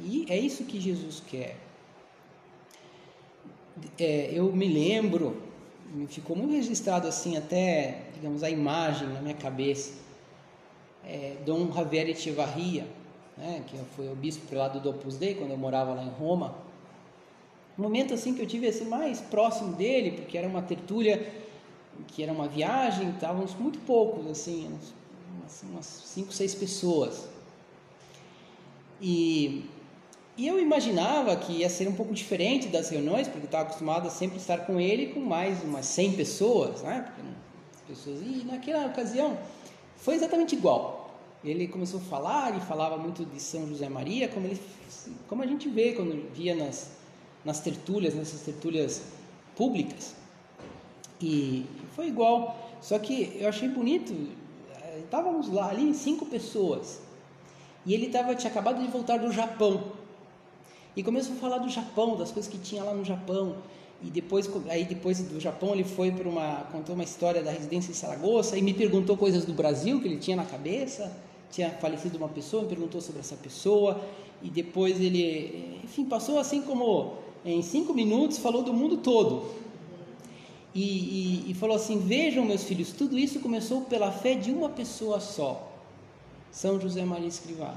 e 0.00 0.26
é 0.28 0.38
isso 0.38 0.64
que 0.64 0.80
Jesus 0.80 1.22
quer. 1.26 1.56
É, 3.98 4.30
eu 4.32 4.52
me 4.52 4.68
lembro, 4.68 5.42
ficou 6.08 6.36
muito 6.36 6.52
registrado 6.52 7.06
assim, 7.06 7.36
até, 7.36 8.02
digamos, 8.14 8.42
a 8.42 8.50
imagem 8.50 9.08
na 9.08 9.20
minha 9.20 9.34
cabeça. 9.34 9.92
É, 11.04 11.36
Dom 11.44 11.70
Javier 11.72 12.08
Echevarria, 12.08 12.86
né, 13.36 13.62
que 13.66 13.76
foi 13.94 14.10
o 14.10 14.14
bispo 14.14 14.46
prelado 14.46 14.80
do 14.80 14.90
Opus 14.90 15.16
Dei, 15.16 15.34
quando 15.34 15.50
eu 15.50 15.56
morava 15.58 15.92
lá 15.92 16.02
em 16.02 16.10
Roma. 16.10 16.54
Um 17.78 17.82
momento 17.82 18.14
assim 18.14 18.34
que 18.34 18.40
eu 18.40 18.46
tive 18.46 18.68
assim, 18.68 18.84
mais 18.84 19.20
próximo 19.20 19.74
dele, 19.74 20.12
porque 20.12 20.38
era 20.38 20.46
uma 20.46 20.62
tertúlia, 20.62 21.32
que 22.08 22.22
era 22.22 22.32
uma 22.32 22.48
viagem, 22.48 23.10
estávamos 23.10 23.54
muito 23.54 23.78
poucos, 23.80 24.26
assim, 24.28 24.78
umas, 25.38 25.62
umas 25.64 25.86
cinco, 25.86 26.32
seis 26.32 26.54
pessoas. 26.54 27.28
E 29.00 29.64
e 30.36 30.46
eu 30.46 30.60
imaginava 30.60 31.36
que 31.36 31.52
ia 31.52 31.68
ser 31.68 31.88
um 31.88 31.94
pouco 31.94 32.12
diferente 32.12 32.68
das 32.68 32.88
reuniões, 32.90 33.28
porque 33.28 33.46
estava 33.46 33.64
acostumado 33.64 34.08
a 34.08 34.10
sempre 34.10 34.38
estar 34.38 34.58
com 34.66 34.80
ele 34.80 35.06
com 35.06 35.20
mais 35.20 35.62
umas 35.62 35.86
100 35.86 36.12
pessoas, 36.14 36.82
né? 36.82 37.12
pessoas 37.86 38.20
e 38.22 38.44
naquela 38.44 38.86
ocasião 38.86 39.38
foi 39.96 40.14
exatamente 40.14 40.54
igual. 40.54 41.14
Ele 41.44 41.68
começou 41.68 42.00
a 42.00 42.02
falar 42.02 42.56
e 42.56 42.60
falava 42.60 42.96
muito 42.96 43.24
de 43.24 43.40
São 43.40 43.68
José 43.68 43.88
Maria, 43.88 44.28
como 44.28 44.46
ele, 44.46 44.60
como 45.28 45.42
a 45.42 45.46
gente 45.46 45.68
vê 45.68 45.92
quando 45.92 46.32
via 46.32 46.54
nas 46.54 46.90
nas 47.44 47.60
tertúlias, 47.60 48.14
nessas 48.14 48.40
tertúlias 48.40 49.02
públicas. 49.54 50.14
E 51.20 51.66
foi 51.94 52.08
igual, 52.08 52.56
só 52.80 52.98
que 52.98 53.36
eu 53.38 53.48
achei 53.48 53.68
bonito. 53.68 54.12
Eh, 54.82 55.00
estávamos 55.04 55.48
lá 55.52 55.68
ali 55.68 55.92
cinco 55.94 56.26
pessoas 56.26 57.00
e 57.86 57.92
ele 57.92 58.08
tava 58.08 58.34
tinha 58.34 58.50
acabado 58.50 58.82
de 58.82 58.88
voltar 58.88 59.18
do 59.18 59.30
Japão 59.30 59.92
e 60.96 61.02
começou 61.02 61.34
a 61.34 61.38
falar 61.38 61.58
do 61.58 61.68
Japão, 61.68 62.16
das 62.16 62.30
coisas 62.30 62.50
que 62.50 62.58
tinha 62.58 62.82
lá 62.82 62.94
no 62.94 63.04
Japão. 63.04 63.56
E 64.02 64.10
depois, 64.10 64.50
aí 64.68 64.84
depois 64.84 65.20
do 65.20 65.40
Japão, 65.40 65.72
ele 65.72 65.84
foi 65.84 66.12
para 66.12 66.28
uma 66.28 66.66
contou 66.70 66.94
uma 66.94 67.04
história 67.04 67.42
da 67.42 67.50
residência 67.50 67.90
em 67.90 67.94
Saragoça 67.94 68.56
e 68.56 68.62
me 68.62 68.74
perguntou 68.74 69.16
coisas 69.16 69.44
do 69.44 69.52
Brasil 69.52 70.00
que 70.00 70.08
ele 70.08 70.18
tinha 70.18 70.36
na 70.36 70.44
cabeça. 70.44 71.16
Tinha 71.50 71.70
falecido 71.70 72.18
uma 72.18 72.28
pessoa, 72.28 72.62
me 72.62 72.68
perguntou 72.68 73.00
sobre 73.00 73.20
essa 73.20 73.36
pessoa 73.36 74.00
e 74.42 74.50
depois 74.50 75.00
ele, 75.00 75.80
enfim, 75.84 76.04
passou 76.04 76.38
assim 76.38 76.60
como 76.60 77.14
em 77.44 77.62
cinco 77.62 77.94
minutos 77.94 78.38
falou 78.38 78.62
do 78.62 78.72
mundo 78.72 78.98
todo. 78.98 79.44
E, 80.74 81.44
e, 81.46 81.50
e 81.50 81.54
falou 81.54 81.76
assim: 81.76 81.98
Vejam, 81.98 82.44
meus 82.44 82.64
filhos, 82.64 82.92
tudo 82.92 83.18
isso 83.18 83.40
começou 83.40 83.82
pela 83.82 84.10
fé 84.10 84.34
de 84.34 84.50
uma 84.50 84.68
pessoa 84.68 85.20
só, 85.20 85.72
São 86.50 86.80
José 86.80 87.04
Maria 87.04 87.28
Escrivá. 87.28 87.74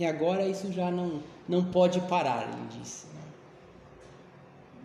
E 0.00 0.06
agora 0.06 0.48
isso 0.48 0.72
já 0.72 0.90
não, 0.90 1.22
não 1.46 1.62
pode 1.62 2.00
parar, 2.00 2.48
ele 2.48 2.80
disse. 2.80 3.06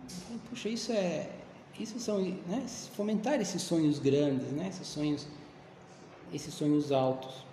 Então, 0.04 0.38
puxa, 0.50 0.68
isso 0.68 0.92
é, 0.92 1.30
isso 1.80 1.98
são, 1.98 2.20
né, 2.20 2.66
fomentar 2.94 3.40
esses 3.40 3.62
sonhos 3.62 3.98
grandes, 3.98 4.52
né, 4.52 4.68
esses 4.68 4.86
sonhos, 4.86 5.26
esses 6.34 6.52
sonhos 6.52 6.92
altos. 6.92 7.46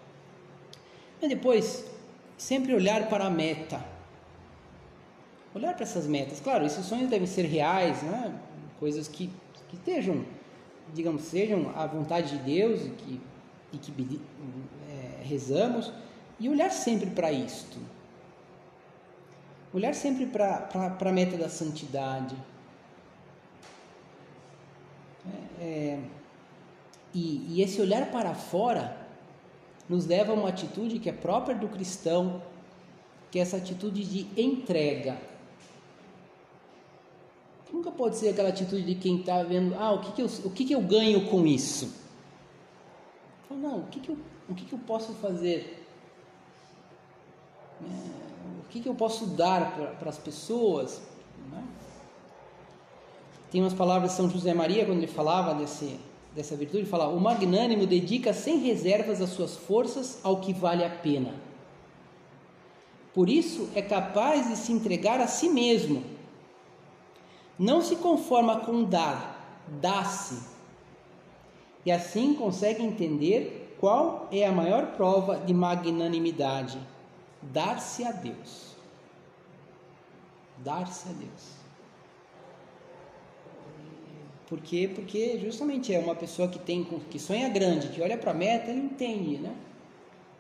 Mas 1.22 1.30
depois, 1.30 1.86
sempre 2.38 2.76
olhar 2.76 3.08
para 3.08 3.28
a 3.28 3.30
meta. 3.30 3.82
Olhar 5.56 5.74
para 5.74 5.84
essas 5.84 6.06
metas. 6.06 6.42
Claro, 6.42 6.66
esses 6.66 6.86
sonhos 6.86 7.10
devem 7.10 7.28
ser 7.28 7.44
reais, 7.44 8.04
né? 8.04 8.38
coisas 8.78 9.08
que, 9.08 9.30
que 9.70 9.78
estejam, 9.78 10.26
digamos, 10.94 11.22
sejam 11.22 11.72
a 11.78 11.88
vontade 11.88 12.38
de 12.38 12.44
Deus 12.44 12.82
e 12.82 12.90
que, 12.90 13.22
e 13.72 13.78
que 13.78 14.20
é, 14.90 15.24
rezamos, 15.24 15.94
e 16.40 16.50
olhar 16.50 16.72
sempre 16.72 17.10
para 17.10 17.32
isto. 17.32 17.78
Olhar 19.74 19.94
sempre 19.94 20.26
para 20.26 20.98
a 21.00 21.12
meta 21.12 21.38
da 21.38 21.50
santidade. 21.50 22.36
É, 25.60 25.64
é, 25.64 26.00
e, 27.14 27.46
e 27.50 27.62
esse 27.62 27.82
olhar 27.82 28.12
para 28.12 28.34
fora 28.34 28.98
nos 29.88 30.06
leva 30.06 30.32
a 30.32 30.36
uma 30.36 30.50
atitude 30.50 31.00
que 31.00 31.10
é 31.10 31.14
própria 31.14 31.56
do 31.56 31.68
cristão, 31.68 32.42
que 33.32 33.40
é 33.40 33.42
essa 33.42 33.58
atitude 33.58 34.04
de 34.04 34.42
entrega. 34.42 35.18
Nunca 37.72 37.92
pode 37.92 38.18
ser 38.18 38.30
aquela 38.30 38.50
atitude 38.50 38.84
de 38.84 38.96
quem 38.96 39.20
está 39.20 39.42
vendo, 39.42 39.74
ah, 39.76 39.94
o 39.94 40.02
que, 40.02 40.12
que, 40.12 40.22
eu, 40.22 40.28
o 40.46 40.50
que, 40.52 40.66
que 40.66 40.74
eu 40.74 40.82
ganho 40.82 41.28
com 41.30 41.46
isso? 41.46 41.92
Não, 43.50 43.80
o 43.80 43.88
que, 43.88 44.00
que, 44.00 44.10
eu, 44.10 44.18
o 44.50 44.54
que, 44.54 44.66
que 44.66 44.74
eu 44.74 44.80
posso 44.80 45.14
fazer? 45.14 45.83
O 48.60 48.70
que, 48.70 48.80
que 48.82 48.90
eu 48.90 48.96
posso 48.96 49.28
dar 49.28 49.96
para 50.00 50.10
as 50.10 50.18
pessoas? 50.18 51.02
Né? 51.52 51.64
Tem 53.52 53.62
umas 53.62 53.74
palavras 53.74 54.12
de 54.12 54.18
São 54.18 54.30
José 54.30 54.54
Maria, 54.54 54.86
quando 54.86 54.98
ele 54.98 55.08
falava 55.08 55.54
desse, 55.54 56.00
dessa 56.36 56.56
virtude, 56.56 56.86
fala: 56.86 57.08
o 57.08 57.20
magnânimo 57.20 57.86
dedica 57.86 58.34
sem 58.34 58.58
reservas 58.58 59.22
as 59.22 59.30
suas 59.30 59.56
forças 59.56 60.20
ao 60.24 60.38
que 60.38 60.54
vale 60.54 60.84
a 60.84 60.90
pena. 60.90 61.36
Por 63.14 63.30
isso 63.30 63.70
é 63.76 63.82
capaz 63.82 64.50
de 64.50 64.56
se 64.56 64.72
entregar 64.72 65.20
a 65.20 65.28
si 65.28 65.50
mesmo. 65.50 66.04
Não 67.60 67.82
se 67.82 67.98
conforma 67.98 68.62
com 68.62 68.84
dar, 68.84 69.62
dá-se. 69.80 70.40
E 71.86 71.92
assim 71.92 72.34
consegue 72.34 72.82
entender 72.82 73.78
qual 73.80 74.28
é 74.32 74.48
a 74.48 74.52
maior 74.52 74.94
prova 74.94 75.38
de 75.38 75.54
magnanimidade: 75.54 76.80
dar-se 77.52 78.04
a 78.04 78.12
Deus. 78.12 78.76
Dar-se 80.60 81.10
a 81.10 81.12
Deus. 81.12 81.64
Por 84.48 84.62
quê? 84.62 84.90
Porque 84.94 85.40
justamente 85.40 85.94
é 85.94 86.00
uma 86.00 86.16
pessoa 86.16 86.48
que 86.48 86.60
tem 86.60 86.84
que 87.10 87.18
sonha 87.18 87.50
grande, 87.50 87.88
que 87.90 88.02
olha 88.02 88.18
para 88.18 88.32
a 88.32 88.34
meta, 88.36 88.70
ele 88.70 88.82
entende, 88.82 89.38
né? 89.38 89.56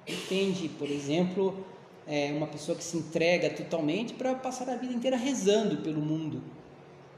Entende, 0.07 0.69
por 0.69 0.89
exemplo, 0.89 1.65
é 2.05 2.31
uma 2.31 2.47
pessoa 2.47 2.77
que 2.77 2.83
se 2.83 2.97
entrega 2.97 3.49
totalmente 3.49 4.13
para 4.13 4.35
passar 4.35 4.69
a 4.69 4.75
vida 4.75 4.93
inteira 4.93 5.15
rezando 5.15 5.77
pelo 5.77 6.01
mundo. 6.01 6.41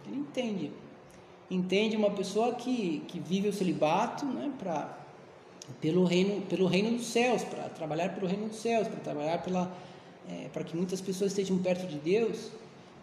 Ele 0.07 0.17
entende. 0.17 0.71
Entende 1.49 1.95
uma 1.95 2.11
pessoa 2.11 2.55
que, 2.55 3.03
que 3.07 3.19
vive 3.19 3.49
o 3.49 3.53
celibato, 3.53 4.25
né, 4.25 4.51
para 4.57 5.04
pelo 5.81 6.05
reino 6.05 6.41
pelo 6.43 6.67
reino 6.67 6.91
dos 6.97 7.07
céus, 7.07 7.43
para 7.43 7.69
trabalhar 7.69 8.13
pelo 8.15 8.27
reino 8.27 8.47
dos 8.47 8.57
céus, 8.57 8.87
para 8.87 8.99
trabalhar 8.99 9.41
pela 9.43 9.71
é, 10.29 10.49
para 10.49 10.63
que 10.63 10.75
muitas 10.75 11.01
pessoas 11.01 11.31
estejam 11.31 11.57
perto 11.59 11.87
de 11.87 11.97
Deus 11.97 12.51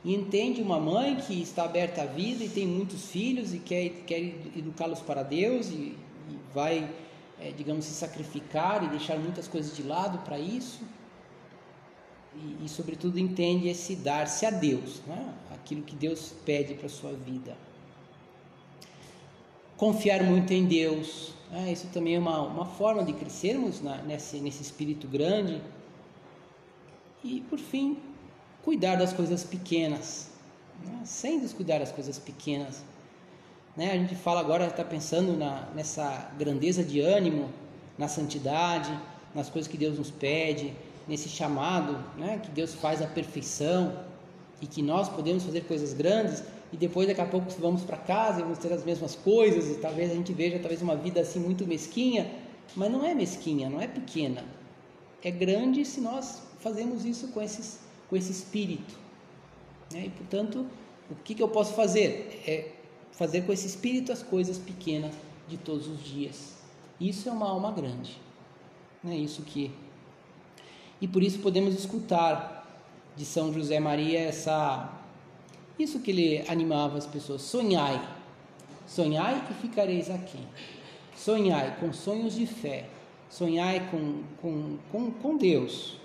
e 0.05 0.15
entende 0.15 0.61
uma 0.61 0.81
mãe 0.81 1.17
que 1.17 1.41
está 1.41 1.65
aberta 1.65 2.03
à 2.03 2.07
vida 2.07 2.43
e 2.43 2.49
tem 2.49 2.67
muitos 2.67 3.07
filhos 3.07 3.55
e 3.55 3.59
quer, 3.59 3.89
quer 4.05 4.21
educá-los 4.57 5.01
para 5.01 5.23
Deus 5.23 5.69
e, 5.69 5.97
e 6.29 6.39
vai, 6.53 6.91
é, 7.41 7.53
digamos, 7.53 7.85
se 7.85 7.95
sacrificar 7.95 8.83
e 8.83 8.89
deixar 8.89 9.17
muitas 9.17 9.47
coisas 9.47 9.77
de 9.77 9.83
lado 9.83 10.19
para 10.19 10.39
isso. 10.39 10.81
E, 12.35 12.65
e, 12.65 12.69
sobretudo, 12.69 13.19
entende 13.19 13.69
esse 13.69 13.95
dar-se 13.95 14.45
a 14.45 14.51
Deus, 14.51 15.03
né? 15.07 15.35
aquilo 15.55 15.83
que 15.83 15.95
Deus 15.95 16.35
pede 16.45 16.75
para 16.75 16.87
a 16.87 16.91
sua 16.91 17.13
vida. 17.13 17.57
Confiar 19.77 20.25
muito 20.25 20.53
em 20.53 20.65
Deus, 20.65 21.35
né? 21.53 21.71
isso 21.71 21.87
também 21.93 22.17
é 22.17 22.19
uma, 22.19 22.41
uma 22.41 22.65
forma 22.65 23.05
de 23.05 23.13
crescermos 23.13 23.83
na, 23.83 23.99
nesse, 23.99 24.39
nesse 24.39 24.63
espírito 24.63 25.07
grande. 25.07 25.61
E, 27.23 27.43
por 27.43 27.59
fim, 27.59 27.99
cuidar 28.65 28.97
das 28.97 29.13
coisas 29.13 29.45
pequenas, 29.45 30.31
né? 30.85 31.01
sem 31.05 31.39
descuidar 31.39 31.79
das 31.79 31.93
coisas 31.93 32.19
pequenas. 32.19 32.83
Né? 33.77 33.93
A 33.93 33.97
gente 33.97 34.17
fala 34.17 34.41
agora, 34.41 34.67
está 34.67 34.83
pensando 34.83 35.37
na, 35.37 35.69
nessa 35.75 36.33
grandeza 36.39 36.83
de 36.83 37.01
ânimo, 37.01 37.51
na 37.99 38.09
santidade, 38.09 38.99
nas 39.35 39.51
coisas 39.51 39.71
que 39.71 39.77
Deus 39.77 39.99
nos 39.99 40.11
pede, 40.11 40.73
nesse 41.07 41.29
chamado 41.29 41.99
né? 42.17 42.41
que 42.43 42.51
Deus 42.51 42.75
faz 42.75 43.03
à 43.03 43.07
perfeição 43.07 44.05
e 44.61 44.67
que 44.67 44.81
nós 44.81 45.09
podemos 45.09 45.45
fazer 45.45 45.63
coisas 45.63 45.93
grandes 45.93 46.43
e 46.73 46.77
depois 46.77 47.07
daqui 47.07 47.21
a 47.21 47.27
pouco 47.27 47.51
vamos 47.61 47.83
para 47.83 47.99
casa 47.99 48.41
e 48.41 48.43
vamos 48.43 48.59
ter 48.59 48.73
as 48.73 48.85
mesmas 48.85 49.15
coisas 49.15 49.69
e 49.69 49.81
talvez 49.81 50.11
a 50.11 50.15
gente 50.15 50.33
veja 50.33 50.59
talvez 50.59 50.81
uma 50.81 50.97
vida 50.97 51.21
assim 51.21 51.39
muito 51.39 51.67
mesquinha, 51.67 52.33
mas 52.75 52.91
não 52.91 53.05
é 53.05 53.15
mesquinha, 53.15 53.69
não 53.69 53.81
é 53.81 53.87
pequena, 53.87 54.45
é 55.23 55.31
grande 55.31 55.85
se 55.85 56.01
nós 56.01 56.43
fazemos 56.61 57.05
isso 57.05 57.29
com 57.29 57.43
esses 57.43 57.81
com 58.09 58.17
esse 58.17 58.31
espírito. 58.31 58.95
Né? 59.91 60.07
E 60.07 60.11
portanto, 60.11 60.67
o 61.11 61.15
que, 61.15 61.35
que 61.35 61.43
eu 61.43 61.49
posso 61.49 61.73
fazer? 61.75 62.43
É 62.47 62.73
fazer 63.13 63.43
com 63.43 63.53
esse 63.53 63.67
espírito 63.67 64.13
as 64.13 64.23
coisas 64.23 64.59
pequenas 64.59 65.15
de 65.49 65.57
todos 65.57 65.87
os 65.89 66.03
dias. 66.05 66.57
Isso 67.01 67.29
é 67.29 67.33
uma 67.33 67.49
alma 67.49 67.71
grande. 67.73 68.21
É 69.05 69.17
isso 69.17 69.43
que. 69.43 69.71
E 71.01 71.09
por 71.09 71.23
isso 71.23 71.39
podemos 71.41 71.75
escutar 71.75 72.67
de 73.17 73.25
São 73.25 73.53
José 73.53 73.81
Maria 73.81 74.21
essa 74.21 75.02
isso 75.83 76.01
que 76.01 76.11
ele 76.11 76.45
animava 76.49 76.99
as 76.99 77.07
pessoas, 77.07 77.43
sonhai. 77.43 78.01
Sonhai 78.87 79.43
e 79.51 79.55
ficareis 79.55 80.11
aqui. 80.11 80.39
Sonhai 81.17 81.77
com 81.79 81.93
sonhos 81.93 82.35
de 82.35 82.47
fé. 82.47 82.87
Sonhai 83.31 83.89
com, 83.91 84.23
com, 84.41 84.79
com, 84.91 85.11
com 85.11 85.37
Deus. 85.37 85.99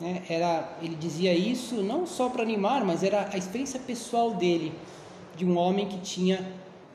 Né? 0.00 0.22
Era, 0.28 0.76
ele 0.82 0.96
dizia 0.96 1.34
isso 1.34 1.76
não 1.76 2.06
só 2.06 2.28
para 2.28 2.42
animar, 2.42 2.84
mas 2.84 3.02
era 3.02 3.30
a 3.32 3.38
experiência 3.38 3.80
pessoal 3.80 4.34
dele, 4.34 4.72
de 5.36 5.44
um 5.44 5.56
homem 5.56 5.86
que 5.86 5.98
tinha 5.98 6.44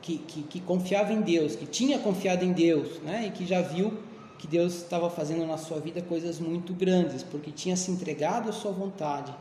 que, 0.00 0.18
que, 0.18 0.42
que 0.42 0.60
confiava 0.60 1.12
em 1.12 1.20
Deus, 1.20 1.54
que 1.54 1.66
tinha 1.66 1.98
confiado 1.98 2.44
em 2.44 2.52
Deus, 2.52 3.00
né? 3.02 3.26
e 3.26 3.30
que 3.30 3.44
já 3.44 3.60
viu 3.60 3.98
que 4.38 4.46
Deus 4.46 4.74
estava 4.76 5.10
fazendo 5.10 5.46
na 5.46 5.58
sua 5.58 5.78
vida 5.78 6.00
coisas 6.00 6.40
muito 6.40 6.72
grandes, 6.72 7.22
porque 7.22 7.50
tinha 7.50 7.76
se 7.76 7.90
entregado 7.90 8.48
à 8.48 8.52
sua 8.52 8.72
vontade. 8.72 9.34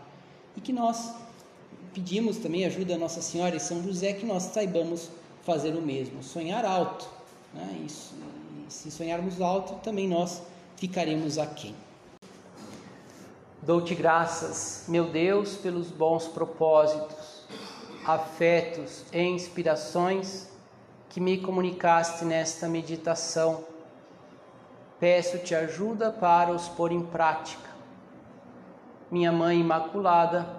E 0.57 0.61
que 0.61 0.73
nós 0.73 1.15
pedimos 1.93 2.37
também 2.37 2.65
ajuda 2.65 2.95
a 2.95 2.97
Nossa 2.97 3.21
Senhora 3.21 3.55
e 3.55 3.59
São 3.59 3.83
José 3.83 4.13
que 4.13 4.25
nós 4.25 4.43
saibamos 4.43 5.09
fazer 5.43 5.75
o 5.75 5.81
mesmo, 5.81 6.21
sonhar 6.23 6.65
alto. 6.65 7.07
Né? 7.53 7.85
E 7.85 8.71
se 8.71 8.91
sonharmos 8.91 9.41
alto, 9.41 9.75
também 9.83 10.07
nós 10.07 10.41
ficaremos 10.75 11.37
aqui. 11.37 11.75
Dou-te 13.61 13.93
graças, 13.93 14.85
meu 14.87 15.09
Deus, 15.09 15.55
pelos 15.55 15.91
bons 15.91 16.27
propósitos, 16.27 17.43
afetos 18.05 19.03
e 19.11 19.21
inspirações 19.21 20.47
que 21.09 21.19
me 21.19 21.37
comunicaste 21.39 22.23
nesta 22.23 22.69
meditação. 22.69 23.65
Peço-te 24.99 25.53
ajuda 25.55 26.11
para 26.11 26.51
os 26.51 26.67
pôr 26.69 26.91
em 26.91 27.01
prática. 27.01 27.69
Minha 29.11 29.31
Mãe 29.31 29.59
Imaculada, 29.59 30.58